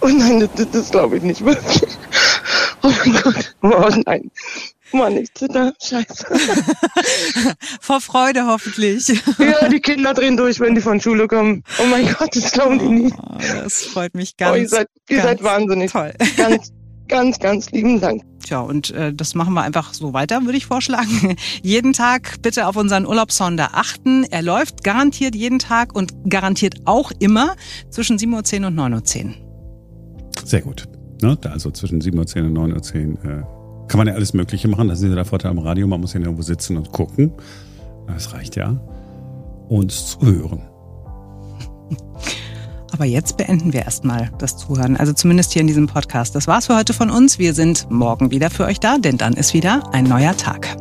Oh 0.00 0.08
nein, 0.08 0.48
das, 0.56 0.70
das 0.72 0.90
glaube 0.90 1.18
ich 1.18 1.22
nicht 1.22 1.44
wirklich. 1.44 1.82
Oh 2.82 2.90
mein 3.04 3.12
Gott. 3.22 3.54
Oh 3.60 3.90
nein. 4.06 4.30
Mann, 4.92 5.16
ich 5.16 5.32
zitter. 5.34 5.72
Scheiße. 5.82 6.26
Vor 7.80 8.00
Freude 8.00 8.46
hoffentlich. 8.46 9.08
Ja, 9.38 9.68
die 9.68 9.80
Kinder 9.80 10.14
drehen 10.14 10.36
durch, 10.36 10.60
wenn 10.60 10.74
die 10.74 10.80
von 10.80 11.00
Schule 11.00 11.26
kommen. 11.28 11.62
Oh 11.80 11.86
mein 11.90 12.06
Gott, 12.18 12.34
das 12.36 12.52
glauben 12.52 12.78
die 12.78 12.88
nicht. 12.88 13.16
Oh, 13.18 13.36
das 13.38 13.82
freut 13.84 14.14
mich 14.14 14.32
Oh, 14.34 14.44
ganz. 14.44 14.58
ihr 14.58 14.68
seid, 14.68 14.88
ihr 15.08 15.16
ganz 15.18 15.28
seid 15.28 15.42
wahnsinnig. 15.42 15.90
Toll. 15.92 16.12
Ganz, 16.36 16.72
ganz, 17.08 17.38
ganz 17.40 17.70
lieben 17.72 18.00
Dank. 18.00 18.22
Tja, 18.44 18.60
und 18.60 18.90
äh, 18.92 19.12
das 19.12 19.34
machen 19.34 19.52
wir 19.54 19.62
einfach 19.62 19.92
so 19.94 20.12
weiter, 20.12 20.44
würde 20.44 20.56
ich 20.58 20.66
vorschlagen. 20.66 21.36
jeden 21.62 21.92
Tag 21.92 22.40
bitte 22.42 22.66
auf 22.68 22.76
unseren 22.76 23.04
Urlaubssonder 23.06 23.70
achten. 23.72 24.24
Er 24.30 24.42
läuft 24.42 24.84
garantiert 24.84 25.34
jeden 25.34 25.58
Tag 25.58 25.94
und 25.94 26.12
garantiert 26.28 26.76
auch 26.84 27.10
immer 27.18 27.56
zwischen 27.90 28.16
7.10 28.18 28.60
Uhr 28.60 28.66
und 28.68 28.78
9.10 28.78 29.24
Uhr. 29.26 29.34
Sehr 30.44 30.62
gut. 30.62 30.84
Ne? 31.22 31.36
da 31.40 31.50
Also 31.50 31.70
zwischen 31.70 32.00
7.10 32.00 32.42
Uhr 32.54 32.62
und 32.62 32.74
9.10 32.74 33.24
Uhr 33.24 33.30
äh, 33.30 33.59
kann 33.90 33.98
man 33.98 34.06
ja 34.06 34.14
alles 34.14 34.32
Mögliche 34.34 34.68
machen. 34.68 34.88
Das 34.88 35.00
ist 35.00 35.08
ja 35.08 35.14
der 35.16 35.24
Vorteil 35.24 35.50
am 35.50 35.58
Radio. 35.58 35.86
Man 35.88 36.00
muss 36.00 36.14
ja 36.14 36.20
irgendwo 36.20 36.42
sitzen 36.42 36.76
und 36.76 36.92
gucken. 36.92 37.32
Das 38.06 38.32
reicht 38.32 38.54
ja. 38.54 38.80
Uns 39.68 40.12
zu 40.12 40.20
hören. 40.24 40.62
Aber 42.92 43.04
jetzt 43.04 43.36
beenden 43.36 43.72
wir 43.72 43.82
erstmal 43.82 44.30
das 44.38 44.56
Zuhören. 44.56 44.96
Also 44.96 45.12
zumindest 45.12 45.52
hier 45.52 45.60
in 45.60 45.66
diesem 45.66 45.88
Podcast. 45.88 46.36
Das 46.36 46.46
war's 46.46 46.66
für 46.66 46.76
heute 46.76 46.92
von 46.92 47.10
uns. 47.10 47.40
Wir 47.40 47.52
sind 47.52 47.90
morgen 47.90 48.30
wieder 48.30 48.50
für 48.50 48.64
euch 48.64 48.78
da, 48.78 48.98
denn 48.98 49.18
dann 49.18 49.32
ist 49.34 49.54
wieder 49.54 49.92
ein 49.92 50.04
neuer 50.04 50.36
Tag. 50.36 50.79